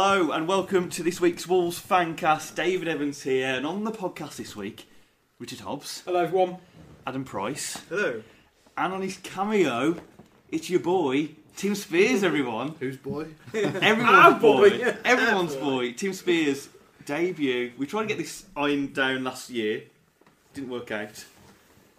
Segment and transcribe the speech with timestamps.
[0.00, 2.54] Hello and welcome to this week's Wolves Fancast.
[2.54, 4.86] David Evans here, and on the podcast this week,
[5.40, 6.58] Richard Hobbs, Hello, everyone.
[7.04, 8.22] Adam Price, Hello.
[8.76, 9.96] and on his cameo,
[10.52, 12.22] it's your boy Tim Spears.
[12.22, 13.26] Everyone, Who's boy?
[13.52, 14.96] everyone's Our boy, boy.
[15.04, 15.92] everyone's boy.
[15.94, 16.68] Tim Spears
[17.04, 17.72] debut.
[17.76, 19.82] We tried to get this ironed down last year,
[20.54, 21.24] didn't work out,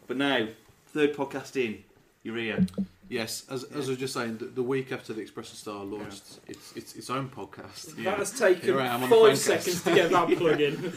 [0.07, 0.47] but now
[0.93, 1.83] third podcast in,
[2.23, 2.65] you're here.
[3.09, 5.83] Yes, as, as I was just saying, the, the week after the Express and Star
[5.83, 7.97] launched its, its its own podcast.
[7.97, 8.11] Yeah.
[8.11, 10.93] That has taken Here I am on the five seconds to get that plug in.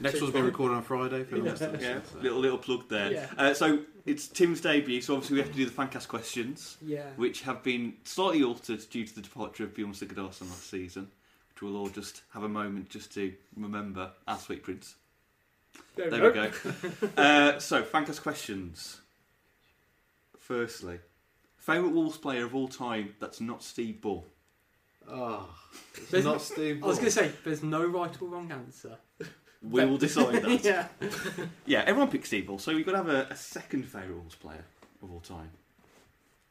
[0.00, 2.14] Next one's being recorded on Friday for the rest of Yeah, us.
[2.22, 3.10] little little plug there.
[3.10, 3.26] Yeah.
[3.36, 6.76] Uh, so it's Tim's debut, so obviously we have to do the Fancast questions.
[6.80, 7.02] Yeah.
[7.16, 11.08] which have been slightly altered due to the departure of Bjorn Sigurdarsson last season,
[11.52, 14.94] which we'll all just have a moment just to remember our sweet prince.
[15.96, 16.50] There, There we go.
[17.16, 19.00] uh, so, Fancast questions.
[20.38, 21.00] Firstly,
[21.66, 24.24] favourite Wolves player of all time that's not Steve Bull?
[25.08, 25.48] Oh,
[25.96, 26.80] it's There's- not Steve.
[26.80, 26.86] Bull.
[26.86, 28.96] I was going to say, there's no right or wrong answer.
[29.62, 30.64] We will decide that.
[30.64, 30.86] yeah.
[31.64, 31.82] yeah.
[31.86, 34.64] everyone picks Steve Bull, so we've got to have a, a second favourite Wolves player
[35.02, 35.50] of all time.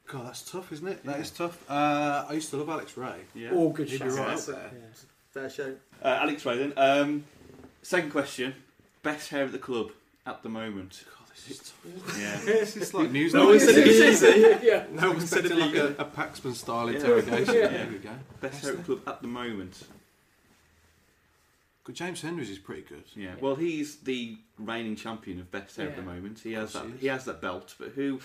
[0.08, 1.04] God, that's tough, isn't it?
[1.06, 1.22] That Yeah.
[1.22, 1.70] is tough.
[1.70, 3.22] Uh, I used to love Alex Rae.
[3.34, 3.52] Yeah.
[3.52, 4.18] All good He'd be shots.
[4.18, 4.34] right Yeah.
[4.36, 4.72] up there.
[4.74, 4.88] Yeah.
[5.32, 5.76] Fair show.
[6.04, 6.74] Uh, Alex Rae then.
[6.78, 7.24] Um,
[7.82, 8.54] second question.
[9.04, 9.92] Best hair at the club
[10.26, 11.04] at the moment?
[11.10, 11.25] God, this is tough.
[12.18, 12.40] Yeah.
[12.46, 13.34] This is like news.
[13.34, 14.66] No one said it was easy.
[14.66, 14.86] yeah.
[14.92, 17.54] No one said it like a, a Paxman style interrogation.
[17.54, 17.68] Yeah.
[17.68, 18.10] There we go.
[18.42, 19.84] Best hair at the club at the moment?
[21.84, 21.96] Good.
[21.96, 23.04] James Henry's is pretty good.
[23.16, 26.08] Yeah, well, he's the reigning champion of best hair at the Yeah.
[26.08, 26.40] moment.
[26.40, 26.86] He has that.
[26.86, 27.02] he is.
[27.02, 27.76] He has that belt.
[27.78, 28.20] But who,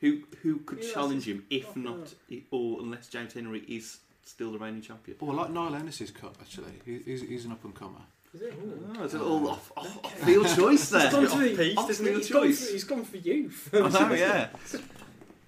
[0.00, 2.14] who, who could Who else challenge him if up not,
[2.50, 5.16] or unless James Henry is still the reigning champion?
[5.22, 6.72] Oh, I like Niall Ennis's cut actually.
[6.84, 8.00] He, he's, he's an up and comer.
[8.34, 8.54] Is it?
[8.98, 11.02] Oh, it's a little off, off, off field choice there.
[11.02, 12.70] He's gone for, Off-piste, Off field he's, gone for, choice.
[12.72, 13.70] he's gone for youth.
[13.72, 14.48] I know, yeah.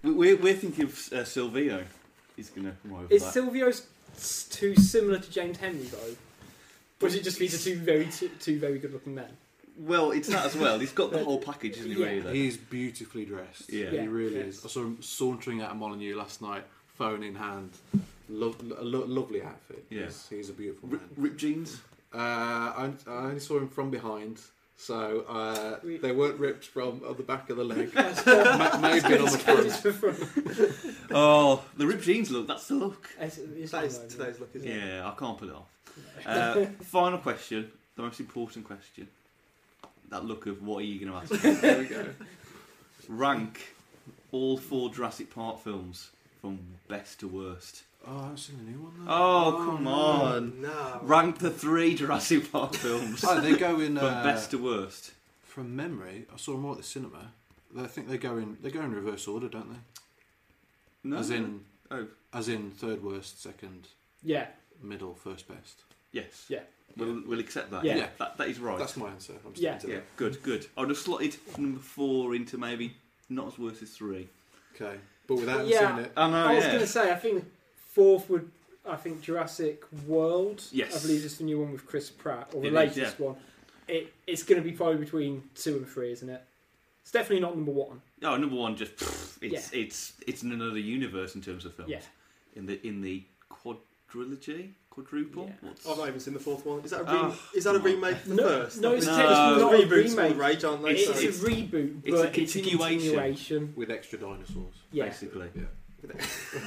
[0.03, 1.85] We- We're, we're thinking of uh, Silvio.
[2.37, 3.33] He's going to come over Is that.
[3.33, 3.73] Silvio
[4.51, 6.17] too similar to James Henry, though?
[7.03, 9.29] Or is it just these are two very, two, two very good looking men?
[9.79, 10.79] well, it's that as well.
[10.79, 11.99] He's got the whole package, isn't he?
[12.01, 12.07] Yeah.
[12.07, 12.33] Really?
[12.35, 13.71] He's beautifully dressed.
[13.71, 13.91] Yeah.
[13.91, 14.59] he really yes.
[14.59, 14.65] is.
[14.65, 16.65] I saw him sauntering out of Molineux last night,
[16.95, 17.71] phone in hand.
[18.31, 19.85] Lo- lo- lovely outfit.
[19.91, 20.05] Yeah.
[20.05, 21.09] He's, he's a beautiful R- man.
[21.17, 21.81] ripped jeans.
[22.17, 24.41] Uh, I, I only saw him from behind,
[24.77, 27.93] so uh, We- they weren't ripped from on the back of the leg.
[27.93, 29.83] That's Ma- may on the front.
[29.83, 31.03] The front.
[31.11, 32.47] Oh, the ripped jeans look.
[32.49, 33.09] That's the look.
[33.17, 34.77] It's- it's That one is of today's look, isn't it?
[34.77, 35.69] Yeah, I can't pull it off.
[36.27, 39.09] Uh, final question, the most important question.
[40.11, 41.45] That look of what are you going to ask?
[41.45, 41.51] me?
[41.55, 42.07] There we go.
[43.09, 43.75] Rank
[44.33, 46.11] all four Jurassic Park films
[46.41, 47.83] from best to worst.
[48.09, 48.93] Oh, I haven't seen the new one.
[49.05, 49.13] Though.
[49.13, 49.91] Oh, come no.
[49.91, 50.63] on.
[50.63, 51.01] No.
[51.03, 55.13] Rank the three Jurassic Park films Oh, they go in from uh, best to worst.
[55.43, 56.27] from memory.
[56.33, 57.33] I saw them all at the cinema.
[57.79, 58.57] I think they go in.
[58.63, 59.79] They go in reverse order, don't they?
[61.11, 61.17] No.
[61.19, 61.61] As in,
[61.91, 63.89] Oh, as in third worst, second,
[64.23, 64.47] Yeah.
[64.83, 65.81] middle, first best.
[66.13, 66.47] yes.
[66.49, 66.61] Yeah.
[66.97, 67.85] We'll, we'll accept that.
[67.85, 67.97] Yeah.
[67.97, 68.07] Yeah.
[68.19, 68.79] That, that is right.
[68.79, 69.35] That's my answer.
[69.45, 69.77] I'm Yeah.
[69.79, 70.67] sticking to yeah, good, good.
[70.79, 72.95] I'd have slotted number four into maybe
[73.29, 74.29] not as worst as three.
[74.79, 74.85] that.
[74.85, 75.95] Okay, but without Yeah.
[75.95, 76.71] seeing it, I know, I was yeah.
[76.71, 77.45] going to say, I think
[77.97, 78.51] fourth would,
[78.87, 80.63] I think Jurassic World.
[80.71, 80.95] Yes.
[80.97, 83.37] I believe it's the new one with Chris Pratt, or the It is, latest one.
[83.89, 86.43] It, it's going to be probably between two and three, isn't it?
[87.03, 88.03] It's definitely not number one.
[88.23, 91.91] Oh, number one, just pff, it's it's it's in another universe in terms of films.
[91.91, 92.01] Yeah.
[92.57, 95.47] In the in the quadrilogy, quadruple.
[95.47, 95.69] Yeah.
[95.69, 96.81] What's- I've not even seen the fourth one.
[96.81, 97.95] Is that a, ah, re- Oh, is that a come on.
[97.95, 98.81] remake of the No, first?
[98.81, 99.17] no, it's No.
[99.17, 100.37] technically not a reboots remake.
[100.39, 100.91] rage, aren't they?
[100.97, 102.99] It's, So- it's- a reboot, it's a but it's a continuation.
[102.99, 103.73] continuation.
[103.77, 104.75] with extra dinosaurs.
[104.91, 105.05] Yeah.
[105.07, 105.49] Basically.
[105.55, 105.63] Yeah,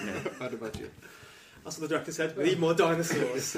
[0.06, 0.20] Yeah.
[0.42, 0.92] I'd imagine.
[1.64, 2.38] That's what the director said.
[2.38, 3.56] We need more dinosaurs.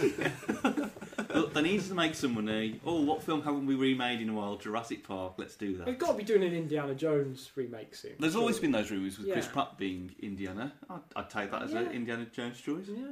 [1.33, 2.80] Look, they need to make some money.
[2.86, 4.57] Oh, what film haven't we remade in a while?
[4.57, 5.33] Jurassic Park.
[5.38, 5.88] Let's do that.
[5.88, 8.13] We've got to be doing an Indiana Jones remake soon.
[8.19, 10.74] There's always been those rumours with Chris Pratt being Indiana.
[10.89, 11.80] I'd, I'd take that as Yeah.
[11.81, 12.88] an Indiana Jones choice.
[12.88, 13.06] Yeah.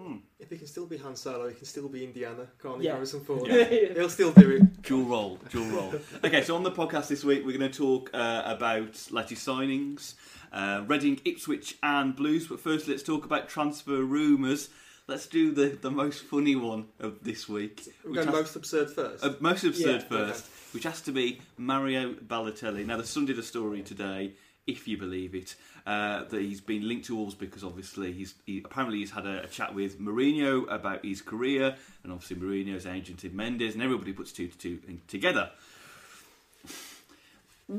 [0.00, 0.16] Hmm.
[0.40, 2.46] if he can still be Han Solo, he can still be Indiana.
[2.62, 2.94] Can't he, Yeah.
[2.94, 3.46] Harrison Ford?
[3.46, 3.64] Yeah.
[3.94, 4.80] He'll still do it.
[4.82, 5.94] Dual role, dual role.
[6.24, 10.14] Okay, so on the podcast this week, we're going to talk uh, about latest signings,
[10.52, 12.46] uh, Reading, Ipswich, and Blues.
[12.46, 14.68] But first, let's talk about transfer rumours.
[15.08, 17.82] Let's do the, the most funny one of this week.
[18.04, 19.24] We're going has- most absurd first.
[19.24, 22.86] Uh, most absurd Yeah, first, which has to be Mario Balotelli.
[22.86, 24.34] Now, the Sun did a story today,
[24.66, 25.56] if you believe it,
[25.86, 29.42] uh, that he's been linked to Wolves because obviously he's he, apparently he's had a,
[29.42, 34.12] a chat with Mourinho about his career, and obviously Mourinho's agent in Mendes, and everybody
[34.12, 34.78] puts two to two
[35.08, 35.50] together.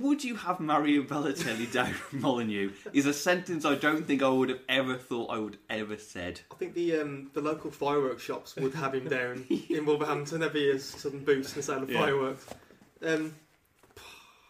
[0.01, 2.71] Would you have Mario Balotelli down Molineux?
[2.93, 6.41] Is a sentence I don't think I would have ever thought I would ever said.
[6.51, 10.39] I think the um, the local fireworks shops would have him down in Wolverhampton.
[10.39, 11.99] There'd be a sudden boost in the sale of Yeah.
[11.99, 12.45] fireworks.
[13.05, 13.35] Um,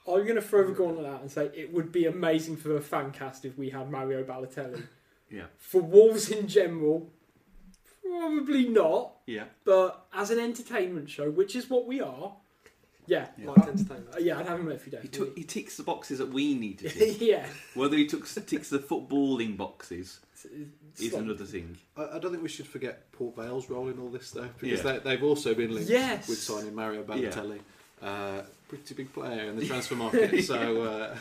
[0.08, 2.82] I'm going to throw the gauntlet out and say it would be amazing for a
[2.82, 4.84] fan cast if we had Mario Balotelli.
[5.30, 5.46] Yeah.
[5.58, 7.10] For Wolves in general,
[8.04, 9.14] probably not.
[9.26, 9.46] Yeah.
[9.66, 12.34] But as an entertainment show, which is what we are,
[13.08, 13.48] yeah, Yeah.
[13.50, 14.08] Light entertainment.
[14.16, 15.00] Uh, yeah, I'd have him every day.
[15.02, 17.20] He, took, he ticks the boxes that we need to tick.
[17.22, 17.46] yeah,
[17.76, 20.62] Whether he took, ticks the footballing boxes It's-
[20.94, 21.78] it's is another thing.
[21.98, 24.84] I, I don't think we should forget Port Vale's role in all this, though, because
[24.84, 24.94] Yeah.
[24.94, 26.28] they, they've also been linked Yes.
[26.30, 27.60] with signing Mario Balotelli.
[28.02, 30.44] Uh, pretty big player in the transfer market.
[30.44, 31.16] So uh,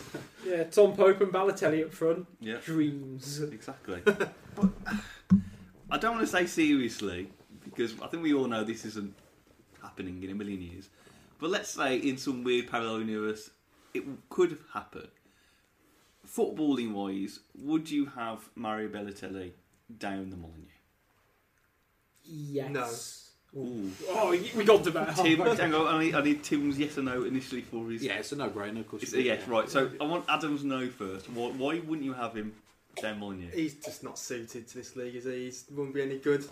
[0.44, 2.26] Yeah, Tom Pope and Balotelli up front.
[2.40, 3.40] Yeah, Dreams.
[3.40, 4.00] exactly.
[4.04, 4.68] but
[5.90, 7.28] I don't want to say seriously
[7.64, 9.14] because I think we all know this isn't
[9.82, 10.88] happening in a million years.
[11.42, 13.50] But let's say in some weird parallel universe,
[13.92, 15.08] it could happen.
[16.24, 19.50] Footballing wise, would you have Mario Balotelli
[19.98, 20.68] down the Molineux?
[22.24, 23.32] Yes.
[23.56, 23.90] Ooh.
[24.10, 26.96] Oh, we got to about oh, Tim, hang on, I need, I need Tim's yes
[26.96, 28.04] or no initially for his.
[28.04, 28.78] yeah, it's a no-brainer.
[28.78, 29.52] Of course, It's a yes, yeah.
[29.52, 29.68] right.
[29.68, 31.28] So I want Adam's no first.
[31.28, 32.54] Why, why wouldn't you have him
[33.00, 33.50] down Molineux?
[33.52, 35.50] He's just not suited to this league, is he?
[35.50, 36.44] He won't be any good.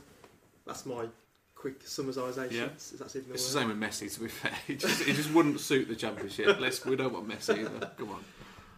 [0.67, 1.07] That's my
[1.61, 2.53] quick summarisation.
[2.53, 2.69] Yeah.
[2.75, 4.13] Is that's even the It's the same with Messi.
[4.15, 6.59] To be fair, it just, it just wouldn't suit the championship.
[6.61, 7.91] Let's we don't want Messi either.
[7.99, 8.25] Come on.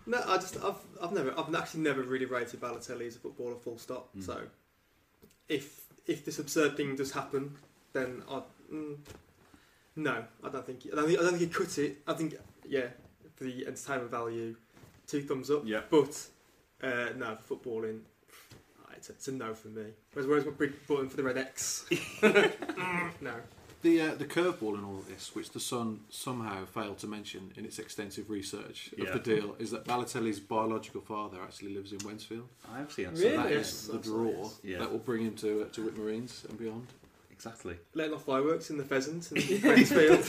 [0.06, 3.54] No, I just I've I've never I've actually never really rated Balotelli as a footballer.
[3.54, 4.08] Full stop.
[4.16, 4.24] Mm.
[4.24, 4.40] So
[5.48, 7.54] if if this absurd thing does happen,
[7.92, 8.42] then I
[8.72, 8.96] mm,
[9.94, 11.98] no, I don't think I don't think I don't think he cut it.
[12.08, 12.34] I think
[12.68, 12.88] yeah,
[13.36, 14.56] for the entertainment value,
[15.06, 15.62] two thumbs up.
[15.64, 15.82] Yeah.
[15.88, 16.26] But
[16.82, 18.00] uh, no, for footballing,
[19.02, 19.82] it's a, it's a no for me.
[20.12, 21.84] Whereas, where's my big button for the red X?
[22.22, 23.34] no.
[23.82, 27.50] The uh, the curveball in all of this, which the Sun somehow failed to mention
[27.56, 29.12] in its extensive research of Yeah.
[29.12, 32.44] the deal, is that Balotelli's biological father actually lives in Wednesfield.
[32.72, 33.08] I have seen.
[33.08, 33.20] Really?
[33.22, 34.58] So that is Yes, the that's draw nice.
[34.62, 34.78] Yeah.
[34.78, 36.86] that will bring him to uh, to Whitmore Reans and beyond.
[37.32, 37.74] Exactly.
[37.94, 40.24] Letting off fireworks in the pheasant and Westfield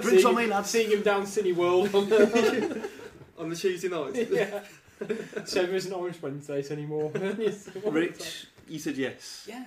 [0.00, 0.70] Drinks on me, lads.
[0.70, 2.88] Seeing him down City World on the.
[3.38, 4.28] on the Tuesday night.
[4.30, 4.60] yeah.
[5.46, 7.10] So there isn't Orange Wednesdays anymore.
[7.86, 9.46] Rich, you said yes.
[9.48, 9.64] Yeah.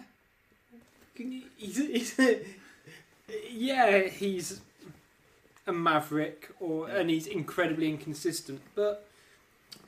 [1.15, 2.19] Can you, he's, he's,
[3.51, 4.61] yeah, he's
[5.67, 8.61] a maverick, or and he's incredibly inconsistent.
[8.75, 9.07] But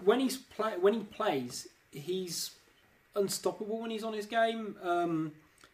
[0.03, 2.51] when he's play, when he plays, he's
[3.15, 4.75] unstoppable when he's on his game.
[4.83, 5.31] Um,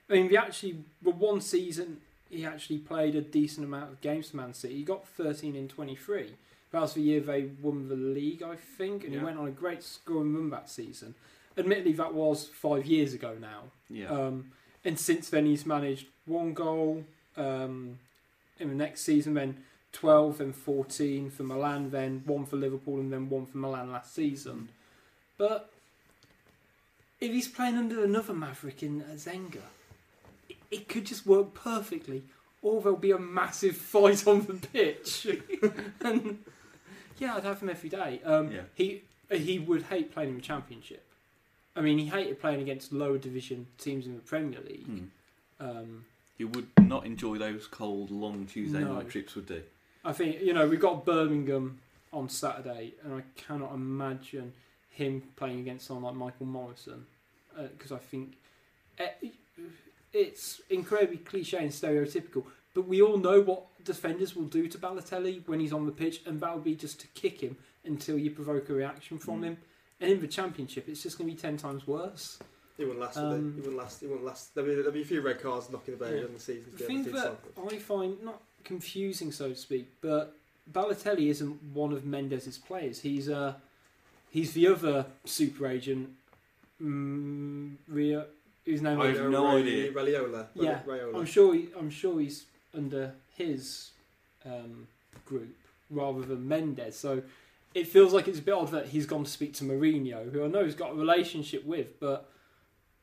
[0.09, 1.97] I mean, we actually the one season
[2.29, 4.75] he actually played a decent amount of games for Man City.
[4.75, 6.31] He got thirteen in twenty three.
[6.71, 9.19] That was the year they won the league, I think, and Yeah.
[9.19, 11.15] he went on a great scoring run that season.
[11.57, 13.63] Admittedly, that was five years ago now.
[13.89, 14.09] Yeah.
[14.09, 14.51] Um,
[14.85, 17.03] and since then, he's managed one goal
[17.35, 17.99] um,
[18.59, 23.11] in the next season, then 12 and 14 for Milan, then one for Liverpool, and
[23.11, 24.69] then one for Milan last season.
[25.37, 25.69] But
[27.19, 29.61] if he's playing under another Maverick in Zenga,
[30.49, 32.23] it, it could just work perfectly,
[32.61, 35.27] or there'll be a massive fight on the pitch.
[36.01, 36.39] and
[37.21, 38.19] yeah, I'd have him every day.
[38.25, 38.63] Um, Yeah.
[38.73, 41.05] He he would hate playing in the Championship.
[41.75, 44.85] I mean, he hated playing against lower division teams in the Premier League.
[44.85, 45.05] Hmm.
[45.59, 46.05] Um,
[46.37, 48.95] You would not enjoy those cold, long Tuesday No.
[48.95, 49.63] night trips, would they?
[50.03, 51.79] I think you know we've got Birmingham
[52.11, 54.53] on Saturday, and I cannot imagine
[54.89, 57.05] him playing against someone like Michael Morrison
[57.55, 58.35] because I think
[58.97, 59.09] eh,
[60.11, 62.43] it's incredibly cliche and stereotypical.
[62.73, 66.21] But we all know what defenders will do to Balotelli when he's on the pitch,
[66.25, 69.43] and that would be just to kick him until you provoke a reaction from Mm.
[69.43, 69.57] him.
[69.99, 72.39] And in the Championship, it's just going to be ten times worse.
[72.77, 73.17] He won't last.
[73.17, 73.55] would Um, he?
[73.55, 73.99] he wouldn't last.
[73.99, 74.55] He wouldn't last.
[74.55, 76.21] There'll be, there'll be a few red cards knocking about Yeah.
[76.25, 76.71] in the season.
[76.71, 77.37] The get thing that.
[77.71, 80.33] I find not confusing, so to speak, but
[80.71, 83.01] Balotelli isn't one of Mendes's players.
[83.01, 83.55] He's uh,
[84.31, 86.09] he's the other super agent,
[86.81, 88.25] mm, Rio,
[88.65, 89.91] whose name I I, have no idea.
[89.91, 90.47] Raiola.
[90.55, 91.15] Yeah, Raiola.
[91.15, 91.53] I'm sure.
[91.53, 93.91] He, I'm sure he's under his
[94.45, 94.87] um,
[95.25, 95.55] group
[95.89, 96.95] rather than Mendes.
[96.97, 97.21] So
[97.73, 100.43] it feels like it's a bit odd that he's gone to speak to Mourinho, who
[100.43, 102.29] I know he's got a relationship with, but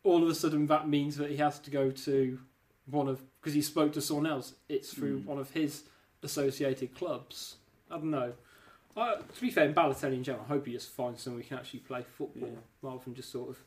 [0.05, 2.39] all of a sudden that means that he has to go to
[2.87, 4.55] one of because he spoke to someone else.
[4.69, 5.25] It's through Mm.
[5.27, 5.85] one of his
[6.23, 7.57] associated clubs.
[7.91, 8.33] I don't know.
[8.97, 11.49] Uh, to be fair, in Balotelli in general, I hope he just finds someone who
[11.49, 12.59] can actually play football Yeah.
[12.83, 13.59] rather than just sort of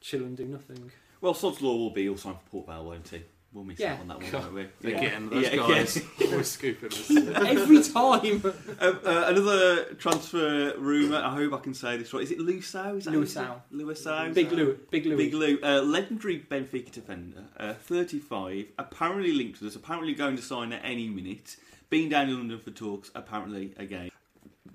[0.00, 0.90] chill and do nothing.
[1.22, 3.22] Well, Sod's Law will be all signed for Port Vale, won't he?
[3.56, 3.94] We'll miss Yeah.
[3.94, 4.42] out on that one, God.
[4.52, 4.90] won't we?
[4.90, 4.98] Yeah.
[4.98, 6.08] Again, those Yeah, guys again.
[6.30, 7.10] always scooping us.
[7.34, 8.42] Every time.
[8.78, 11.16] Um, uh, another transfer rumour.
[11.16, 12.22] I hope I can say this right.
[12.22, 12.98] Is it Luisao?
[12.98, 13.60] Is that Luisao.
[13.72, 14.34] Luisao.
[14.34, 15.16] Big Lou, Big Louis.
[15.16, 20.42] Big Lou, uh, legendary Benfica defender, uh, 35, apparently linked with us, apparently going to
[20.42, 21.56] sign at any minute,
[21.88, 24.10] being down in London for talks, apparently again.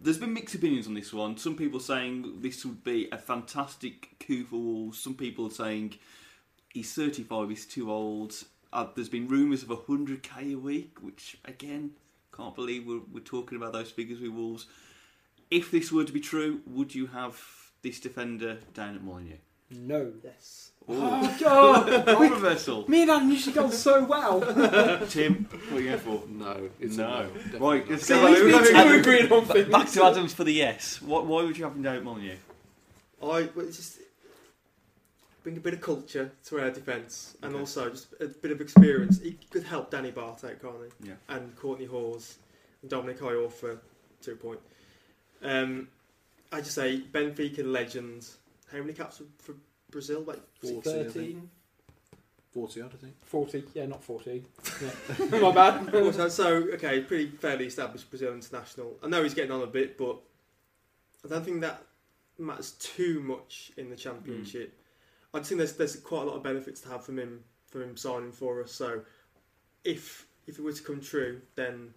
[0.01, 1.37] There's been mixed opinions on this one.
[1.37, 4.97] Some people saying this would be a fantastic coup for Wolves.
[4.97, 5.99] Some people saying
[6.73, 8.33] he's 35, he's too old.
[8.73, 11.91] Uh, there's been rumours of 100k a week, which again,
[12.35, 14.65] can't believe we're, we're talking about those figures with Wolves.
[15.49, 17.37] If this were to be true, would you have
[17.81, 19.35] this defender down at Molineux?
[19.71, 20.11] No.
[20.23, 20.71] yes.
[20.89, 22.07] Oh god!
[22.07, 22.89] Role reversal.
[22.89, 24.41] Me and Adam usually go so well.
[25.09, 26.23] Tim, what are you going for?
[26.27, 27.05] No, it's No.
[27.07, 27.59] a no.
[27.69, 27.89] Right, not.
[27.91, 29.69] let's See, go at least me back- and Tim Adam- are agreeing on things.
[29.69, 31.01] Back to Adams for the yes.
[31.01, 32.35] Why, why would you have him down at Molineux?
[33.21, 33.99] I well, it's just
[35.43, 37.59] bring a bit of culture to our defence and Okay.
[37.59, 39.19] also just a bit of experience.
[39.19, 41.09] He could help Danny Batth out, can't he?
[41.09, 41.15] Yeah.
[41.29, 42.37] And Kortney Hause
[42.81, 43.79] and Dominic Iorfa
[44.21, 44.59] to a point.
[45.41, 45.87] Um,
[46.51, 48.27] I just say Benfica legend.
[48.71, 49.55] How many caps for, for
[49.89, 50.21] Brazil?
[50.21, 51.07] Like 40, I think.
[51.13, 51.49] 13,
[52.53, 53.25] 40 odd, I think.
[53.25, 54.43] 40, yeah, not 40.
[54.81, 55.39] Yeah.
[55.39, 55.91] My bad.
[56.13, 58.97] so, so okay, pretty fairly established Brazil international.
[59.03, 60.17] I know he's getting on a bit, but
[61.25, 61.81] I don't think that
[62.37, 64.77] matters too much in the championship.
[65.33, 67.97] I think there's there's quite a lot of benefits to have from him from him
[67.97, 68.71] signing for us.
[68.71, 69.01] So
[69.83, 71.93] if if it were to come true, then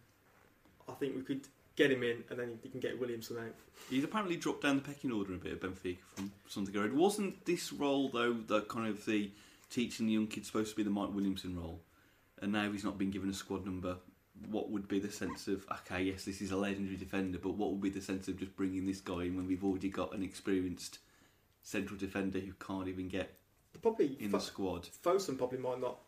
[0.88, 3.54] I think we could get him in, and then he can get Williamson out.
[3.90, 6.94] He's apparently dropped down the pecking order a bit at Benfica from something I read.
[6.94, 9.30] Wasn't this role, though, the kind of the
[9.70, 11.80] teaching the young kids supposed to be the Mike Williamson role?
[12.40, 13.96] And now he's not been given a squad number.
[14.50, 17.70] What would be the sense of, okay, yes, this is a legendary defender, but what
[17.70, 20.22] would be the sense of just bringing this guy in when we've already got an
[20.22, 20.98] experienced
[21.64, 23.34] central defender who can't even get
[23.82, 24.88] Probably in Fo- the squad?
[25.02, 25.98] Fosun probably might not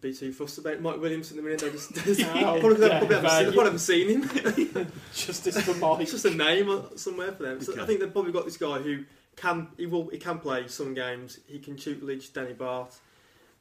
[0.00, 1.60] be too fussed about Mike Williamson at the minute.
[1.60, 1.92] They'll just,
[2.24, 4.92] Oh, probably, they'll yeah, probably, haven't seen, probably haven't seen him.
[5.14, 6.00] Justice for Mike.
[6.02, 7.60] It's just a name somewhere for them.
[7.60, 7.82] So Okay.
[7.82, 9.04] I think they've probably got this guy who
[9.36, 11.38] can he will he can play some games.
[11.46, 12.98] He can tutelage Danny Batth.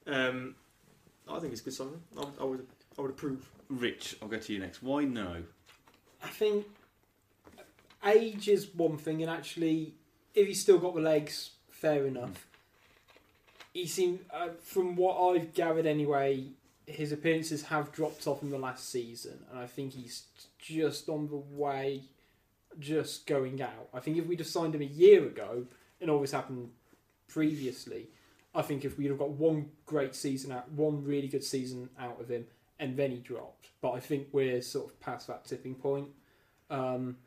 [0.08, 0.56] Um,
[1.30, 2.02] I think it's a good signing.
[2.18, 3.50] I, would- I would I would approve.
[3.70, 4.82] Rich, I'll go to you next.
[4.84, 5.44] Why no?
[6.24, 6.66] I think
[8.06, 9.94] age is one thing, and actually,
[10.34, 12.48] if he's still got the legs, fair enough.
[13.74, 16.48] He seemed, uh, from what I've gathered anyway,
[16.86, 20.26] his appearances have dropped off in the last season, and I think he's
[20.60, 22.04] just on the way,
[22.80, 23.88] just going out.
[23.94, 25.66] I think if we'd have signed him a year ago,
[26.02, 26.72] and all this happened
[27.28, 28.08] previously,
[28.54, 32.20] I think if we'd have got one great season out, one really good season out
[32.20, 32.46] of him,
[32.80, 33.70] and then he dropped.
[33.82, 36.10] But I think we're sort of past that tipping point.
[36.70, 37.18] Um,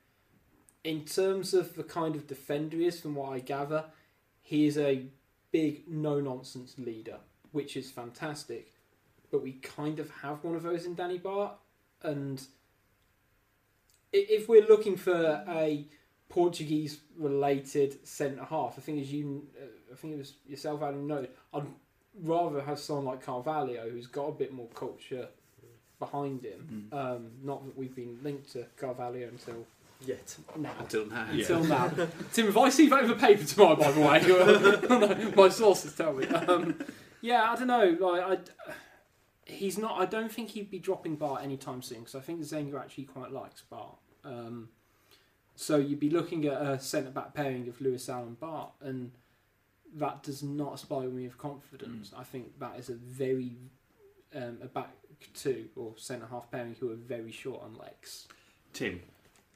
[0.85, 3.87] in terms of the kind of defender he is, from what I gather,
[4.43, 5.07] he is a
[5.51, 7.17] big, no nonsense leader,
[7.53, 8.73] which is fantastic.
[9.31, 11.57] But we kind of have one of those in Danny Batth.
[12.03, 12.47] And
[14.13, 15.87] if we're looking for a
[16.29, 21.07] Portuguese related centre half, I think as you, uh, I think it was yourself, Adam,
[21.07, 21.67] noted, I'd
[22.23, 25.29] rather have someone like Carvalho who's got a bit more culture
[25.99, 26.89] behind him.
[26.93, 29.65] Um, not that we've been linked to Carvalho until
[30.07, 30.37] Yet.
[30.57, 30.73] now.
[30.79, 31.27] Until now.
[31.33, 31.41] Yeah.
[31.41, 31.89] Until now.
[32.33, 36.13] Tim, if I see that in the paper tomorrow, by the way, my sources tell
[36.13, 36.27] me.
[36.27, 36.79] Um,
[37.21, 37.97] yeah, I don't know.
[38.01, 38.73] Like, I,
[39.47, 40.01] he's not.
[40.01, 43.33] I don't think he'd be dropping Batth anytime soon because I think Zenga actually quite
[43.33, 43.99] likes Batth.
[44.25, 44.69] Um,
[45.57, 49.13] so you'd be looking at a centre back pairing of Lewis Allen Batth, and
[49.95, 52.13] that does not inspire me with confidence.
[52.17, 53.57] I think that is a very
[54.35, 54.91] um, a back
[55.33, 58.27] two or centre half pairing who are very short on legs.
[58.73, 59.01] Tim,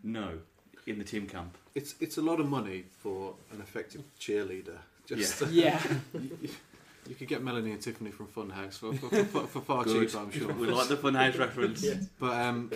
[0.02, 0.38] no,
[0.86, 1.56] in the team camp.
[1.74, 4.78] It's it's a lot of money for an effective cheerleader.
[5.06, 5.80] Just Yeah.
[6.14, 6.50] you,
[7.08, 10.08] you could get Melanie and Tiffany from Funhouse for, for, for, for far Good.
[10.08, 10.52] cheaper, I'm sure.
[10.52, 11.82] We like the Funhouse reference.
[11.82, 11.94] Yeah.
[12.20, 12.70] But um,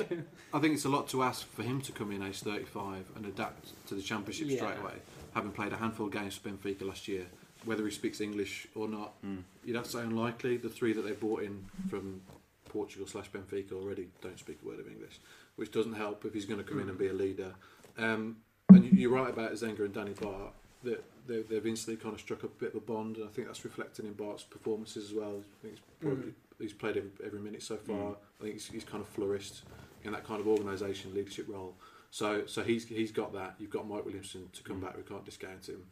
[0.54, 3.26] I think it's a lot to ask for him to come in age 35 and
[3.26, 4.56] adapt to the championship Yeah.
[4.56, 4.94] straight away,
[5.34, 7.26] having played a handful of games for Benfica last year
[7.64, 9.12] whether he speaks English or not.
[9.24, 9.42] Mm.
[9.64, 10.56] You'd have to say unlikely.
[10.56, 12.20] The three that they brought in from
[12.68, 15.20] Portugal slash Benfica already don't speak a word of English,
[15.56, 17.54] which doesn't help if he's going to come in and be a leader.
[17.98, 18.38] Um,
[18.70, 20.52] and you- you're right about Zenga and Danny Batth.
[20.84, 23.46] That they, they've instantly kind of struck a bit of a bond, and I think
[23.46, 25.44] that's reflected in Batth's performances as well.
[25.44, 27.94] I think he's, probably, he's played every, every minute so far.
[27.96, 28.16] Mm.
[28.40, 29.62] I think he's, he's kind of flourished
[30.02, 31.76] in that kind of organisation leadership role.
[32.10, 33.54] So so he's he's got that.
[33.58, 34.84] You've got Mike Williamson to come Mm.
[34.86, 34.96] back.
[34.96, 35.84] We can't discount him.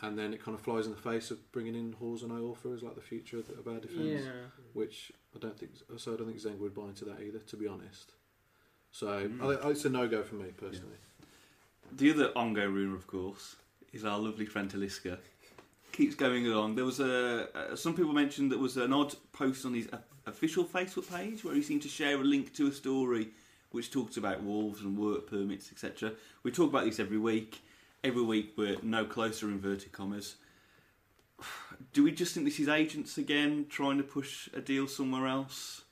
[0.00, 2.72] And then it kind of flies in the face of bringing in Hause and Iorfa
[2.74, 4.30] as like the future of, of our defence Yeah.
[4.74, 5.72] which I don't think.
[5.96, 8.12] So I don't think Zeng would buy into that either, to be honest.
[8.96, 9.62] So Mm.
[9.62, 10.96] I, it's a no go for me personally.
[11.92, 13.56] The other ongoing rumour, of course,
[13.92, 15.18] is our lovely friend Talisca.
[15.92, 16.76] Keeps going along.
[16.76, 17.48] There was a.
[17.54, 19.86] Uh, some people mentioned there was an odd post on his
[20.24, 23.28] official Facebook page where he seemed to share a link to a story
[23.70, 26.12] which talks about Wolves and work permits, etc.
[26.42, 27.60] We talk about this every week.
[28.02, 30.36] Every week we're no closer, inverted commas.
[31.92, 35.82] Do we just think this is agents again trying to push a deal somewhere else?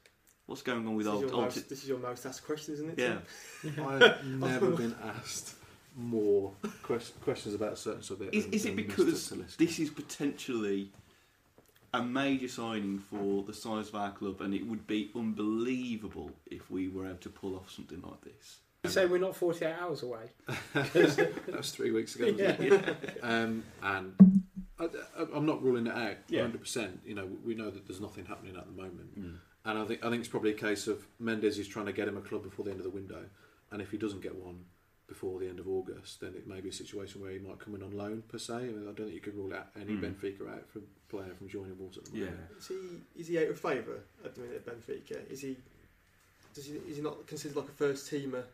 [0.47, 1.23] What's going on with This old?
[1.23, 2.99] your old most, this is your most asked question, isn't it?
[2.99, 3.19] yeah.
[3.63, 3.85] Tim?
[3.87, 5.55] I've never been asked
[5.97, 8.35] more quest- questions about a certain subject.
[8.35, 9.57] Is, than- is it than because Talisca.
[9.57, 10.91] this is potentially
[11.95, 16.71] a major signing for the size of our club, and it would be unbelievable if
[16.71, 18.59] we were able to pull off something like this?
[18.83, 20.25] You say we're not 48 hours away.
[20.75, 22.33] that was three weeks ago.
[22.33, 23.19] wasn't it?
[23.23, 24.15] Um, and
[24.79, 26.41] I, I- I'm not ruling it out Yeah.
[26.43, 26.61] 100.
[26.61, 29.19] percent You know, we know that there's nothing happening at the moment.
[29.19, 29.37] Mm.
[29.65, 32.07] And I think I think it's probably a case of Mendes is trying to get
[32.09, 33.25] him a club before the end of the window,
[33.71, 34.65] and if he doesn't get one
[35.07, 37.75] before the end of August, then it may be a situation where he might come
[37.75, 38.55] in on loan per se.
[38.55, 40.01] I, mean, I don't think you could rule out any Mm.
[40.01, 42.25] Benfica out from player from joining Wolves at the Yeah.
[42.27, 42.41] moment.
[42.59, 45.31] Is he is he out of favour at the minute at Benfica?
[45.31, 45.57] Is he
[46.55, 48.45] does he is he not considered like a first teamer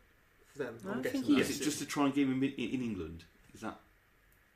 [0.47, 0.77] for them?
[0.85, 2.53] I I'm think guessing he Is that's it just to try and get him in,
[2.53, 3.25] in England?
[3.55, 3.79] Is that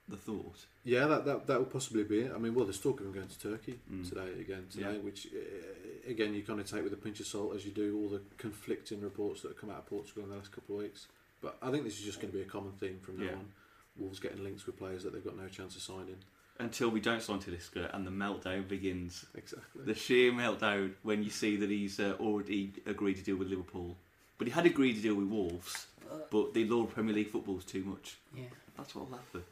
[0.08, 0.66] the thought?
[0.84, 2.32] Yeah, that that that will possibly be it.
[2.34, 4.08] I mean, well, there's talk of him going to Turkey Mm.
[4.08, 4.98] today again today, Yeah.
[4.98, 7.96] which uh, again you kind of take with a pinch of salt as you do
[7.98, 10.82] all the conflicting reports that have come out of Portugal in the last couple of
[10.82, 11.06] weeks.
[11.40, 13.32] But I think this is just going to be a common theme from now Yeah.
[13.32, 13.52] on.
[13.96, 16.16] Wolves getting links with players that they've got no chance of signing.
[16.58, 19.24] Until we don't sign Talisca and the meltdown begins.
[19.34, 19.84] Exactly.
[19.84, 23.96] The sheer meltdown when you see that he's uh, already agreed to deal with Liverpool.
[24.38, 25.86] But he had agreed to deal with Wolves,
[26.30, 28.16] but the Lord Premier League football's too much.
[28.36, 28.44] Yeah.
[28.76, 29.44] That's what will happen.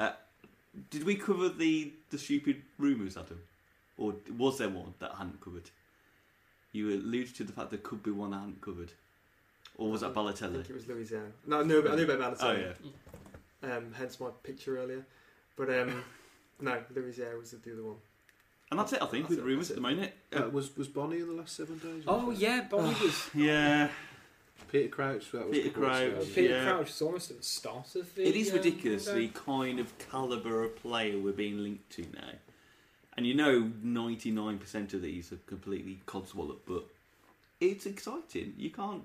[0.00, 0.12] Uh,
[0.88, 3.40] did we cover the, the stupid rumours, Adam?
[3.98, 5.70] Or was there one that I hadn't covered?
[6.72, 8.92] You alluded to the fact there could be one I hadn't covered.
[9.76, 10.54] Or was that I Balotelli?
[10.54, 11.26] think it was Louisiana.
[11.46, 13.76] No, I knew about, I knew about Oh, yeah.
[13.76, 15.04] Um, hence my picture earlier.
[15.56, 16.02] But um,
[16.60, 17.96] no, Louisiana was the other one.
[18.70, 20.12] And that's it, I think, That's with it, rumours at the moment.
[20.32, 22.04] Uh, was was Bonnie in the last seven days?
[22.06, 23.28] Oh, yeah, Bonnie was.
[23.34, 23.88] Yeah.
[24.70, 25.30] Peter Crouch.
[25.32, 26.34] That was Peter a couple of weeks Crouch, ago.
[26.34, 26.64] Peter Yeah.
[26.64, 28.28] Crouch is almost at the start of the.
[28.28, 32.30] It is um, ridiculous the kind of calibre of player we're being linked to now.
[33.16, 36.84] And you know 99% of these are completely codswallop, but
[37.60, 38.54] it's exciting.
[38.56, 39.02] You can't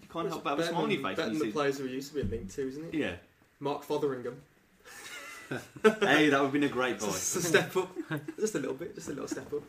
[0.00, 2.14] you can't help but have a smiley face Better than the players who we used
[2.14, 2.94] to be linked to, isn't it?
[2.94, 3.14] Yeah.
[3.60, 4.36] Mark Fotheringham.
[5.82, 7.06] hey, that would have been a great boy.
[7.06, 7.90] Just a step up.
[8.38, 8.94] Just a little bit.
[8.94, 9.62] Just a little step up.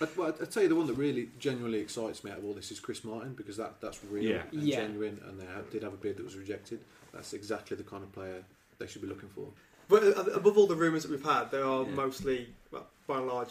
[0.00, 2.54] I, well, I'd tell you the one that really genuinely excites me out of all
[2.54, 4.42] this is Chris Martin because that, that's real Yeah.
[4.52, 4.76] and Yeah.
[4.76, 6.80] genuine, and they have, did have a bid that was rejected.
[7.12, 8.42] That's exactly the kind of player
[8.78, 9.48] they should be looking for.
[9.88, 11.90] But uh, above all the rumours that we've had, there are Yeah.
[11.90, 13.50] mostly, well, by and large,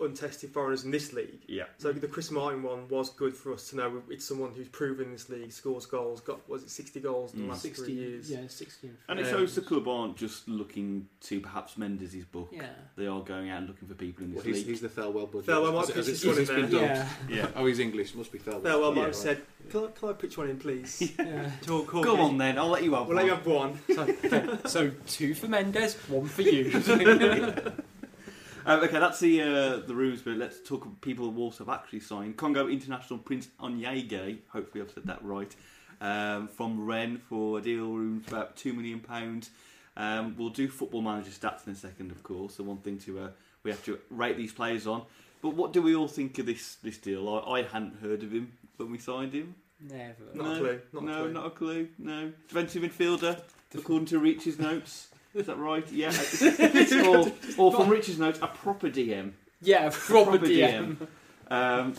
[0.00, 1.40] untested foreigners in this league.
[1.48, 1.64] Yeah.
[1.78, 5.06] So the Chris Martin one was good for us to know it's someone who's proven
[5.06, 7.50] in this league, scores goals, got was it sixty goals in the Mm.
[7.50, 8.30] last 60, three years.
[8.30, 8.96] Yeah, 16.
[9.08, 12.48] And it shows the club aren't just looking to perhaps Mendes' book.
[12.52, 12.68] Yeah.
[12.96, 14.66] They are going out and looking for people in Well, this he's, league.
[14.66, 15.46] he's the Thelwell budget.
[15.46, 17.08] Thelwell might As- pitch as this it's- one as in it's been there.
[17.28, 17.36] Yeah.
[17.36, 17.50] yeah.
[17.56, 18.14] Oh, he's English.
[18.14, 18.62] Must be Thelwell.
[18.62, 19.06] Farewell might Yeah.
[19.06, 21.12] have said, can I, can I pitch one in, please?
[21.18, 21.50] yeah.
[21.62, 23.78] Talk, talk, Go on then, I'll let you have We'll let you have one.
[24.68, 26.70] So two for Mendes, one for you.
[28.68, 31.70] Um, okay, that's the uh, the rumours, but let's talk of people the Wolves have
[31.70, 32.36] actually signed.
[32.36, 35.56] Congo international Prince Oniangue, hopefully I've said that right,
[36.02, 39.02] um, from Rennes for a deal room for about £2 million.
[39.96, 43.18] Um, we'll do football manager stats in a second, of course, the one thing to
[43.20, 43.28] uh,
[43.62, 45.00] we have to rate these players on.
[45.40, 47.26] But what do we all think of this, this deal?
[47.26, 49.54] I, I hadn't heard of him when we signed him.
[49.80, 50.24] Never.
[50.34, 50.80] Not No, a clue.
[50.92, 51.32] Not no, a clue.
[51.32, 51.88] not a clue.
[51.98, 52.32] No.
[52.48, 53.40] Defensive midfielder,
[53.74, 55.08] according to Rich's notes.
[55.34, 55.86] Is that right?
[55.92, 56.08] Yeah.
[57.08, 59.32] or, or from Richard's notes, a proper DM.
[59.60, 60.96] Yeah, proper DM.
[61.50, 61.94] Um,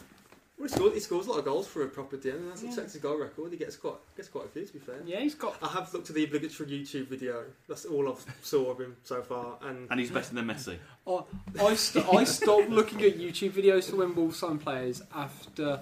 [0.57, 2.63] Well, he, scores, he scores a lot of goals for a proper DM, and that's
[2.63, 2.71] Yeah.
[2.73, 3.51] a Texas goal record.
[3.53, 4.95] He gets quite gets quite a few, to be fair.
[5.05, 5.55] Yeah, he's got.
[5.61, 7.45] I have looked at the obligatory YouTube video.
[7.69, 10.77] That's all I've saw of him so far, and and he's better than Messi.
[11.07, 11.21] I,
[11.63, 15.79] I, st- I stopped looking at YouTube videos for when Wolves signed players after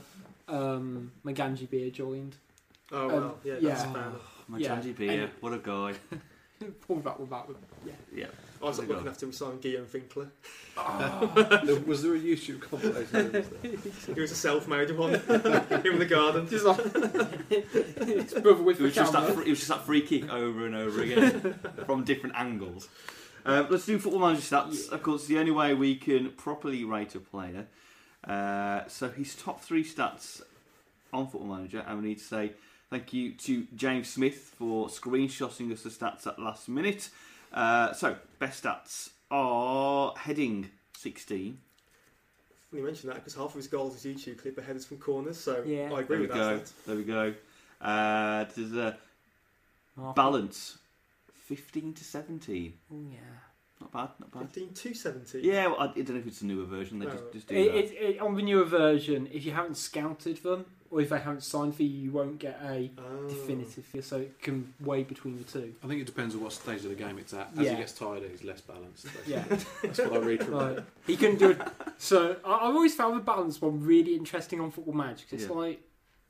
[0.48, 2.36] um, Maganji Beer joined.
[2.92, 3.70] oh Um, well, yeah, yeah.
[3.70, 4.44] that's fair enough.
[4.48, 5.94] My Yeah, Beer, and- what a guy.
[6.88, 7.46] Paul that one back.
[7.86, 7.94] Yeah.
[8.14, 8.26] Yeah.
[8.62, 10.30] I was There looking after we signed Guillaume Finkler.
[11.86, 13.48] was there a YouTube compilation of this?
[13.62, 13.78] Then?
[14.16, 15.14] He was a self-made one.
[15.20, 16.48] Him in the garden.
[16.50, 16.78] Just like
[17.50, 19.20] his brother with It the was just that.
[19.20, 19.36] camera.
[19.36, 22.90] Free, it was just that free kick over and over again from different angles.
[23.46, 24.90] Uh, let's do football manager stats.
[24.90, 27.68] Of course, the only way we can properly rate a player.
[28.28, 30.42] Uh, so his top three stats
[31.14, 32.52] on Football Manager, and we need to say
[32.90, 37.10] thank you to James Smith for screenshotting us the stats at last minute.
[37.54, 41.60] Uh, so best stats are heading sixteen.
[42.70, 44.98] Funny you mention that because half of his goals is YouTube clip of headers from
[44.98, 45.90] corners, so Yeah.
[45.94, 46.58] I agree There we with go.
[46.58, 46.72] that.
[46.86, 47.34] There we go.
[47.80, 48.98] Uh, there's a
[50.16, 50.78] balance,
[51.46, 52.74] fifteen to seventeen.
[52.92, 53.18] Oh, yeah.
[53.80, 54.42] Not bad, not bad.
[54.50, 55.44] 15 to 17.
[55.44, 56.98] Yeah, well, I, I don't know if it's a newer version.
[56.98, 57.12] They No.
[57.12, 57.78] just, just do It, that.
[57.78, 61.44] it, it, on the newer version, if you haven't scouted them or if they haven't
[61.44, 63.28] signed for you, you won't get a Oh.
[63.28, 65.74] definitive figure, so it can weigh between the two.
[65.84, 67.50] I think it depends on what stage of the game it's at.
[67.58, 67.72] As Yeah.
[67.72, 69.06] he gets tired, he's less balanced.
[69.06, 69.34] basically.
[69.34, 69.44] Yeah,
[69.84, 70.78] That's what I read from right.
[70.78, 70.84] it.
[71.06, 71.62] He can do it.
[71.98, 75.28] So I, I've always found the balance one really interesting on Football Magic.
[75.32, 75.52] It's Yeah.
[75.52, 75.82] like,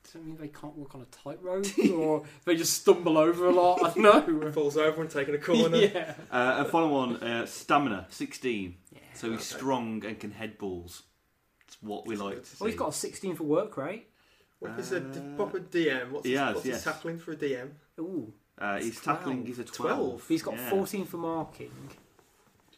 [0.03, 3.51] does that mean they can't walk on a tightrope or they just stumble over a
[3.51, 3.83] lot?
[3.83, 4.51] I don't know.
[4.53, 5.75] Falls over and taking a corner.
[5.77, 6.13] yeah.
[6.31, 8.75] Uh, and final one, uh, stamina, 16.
[8.93, 8.99] yeah.
[9.13, 9.57] So he's Okay.
[9.59, 11.03] strong and can head balls.
[11.67, 12.55] It's what we like to see.
[12.61, 14.07] Well, he's got a 16 for work rate.
[14.59, 16.11] What is a d- Uh, proper DM?
[16.11, 16.75] What's, he his, has, what's yes.
[16.75, 17.69] his tackling for a DM?
[17.99, 19.49] Ooh, Uh, his It's tackling 12.
[19.49, 19.97] is a 12.
[19.97, 20.27] 12.
[20.27, 20.69] he's got Yeah.
[20.71, 21.71] 14 for marking.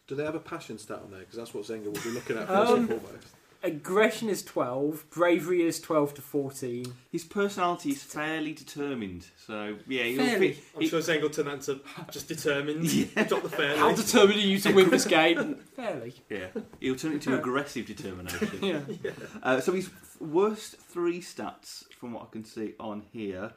[0.08, 1.20] Do they have a passion stat on there?
[1.22, 3.28] Because that's what Zenga will be looking at first Um, and foremost.
[3.62, 5.10] Aggression is 12.
[5.10, 6.93] Bravery is 12 to 14.
[7.12, 9.28] His personality is fairly determined.
[9.45, 10.54] So, yeah, he'll Fairly.
[10.54, 10.63] fit.
[10.76, 12.86] I'm he- sure Zeng will turn that into just determined.
[12.93, 13.24] Yeah.
[13.26, 13.78] Drop the fairly.
[13.80, 15.56] How determined are you to win this game?
[15.76, 16.13] Fairly.
[16.30, 16.48] yeah,
[16.80, 18.50] he'll turn it into aggressive determination.
[19.04, 19.12] Yeah.
[19.43, 23.52] Uh, so his f- worst three stats, from what I can see on here,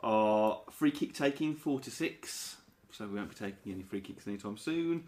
[0.00, 2.56] are free kick taking four to six.
[2.92, 5.04] So we won't be taking any free kicks anytime soon.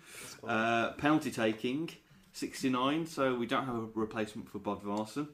[0.46, 1.90] Uh, penalty taking
[2.32, 3.06] sixty nine.
[3.06, 5.28] So we don't have a replacement for Bodvarsson.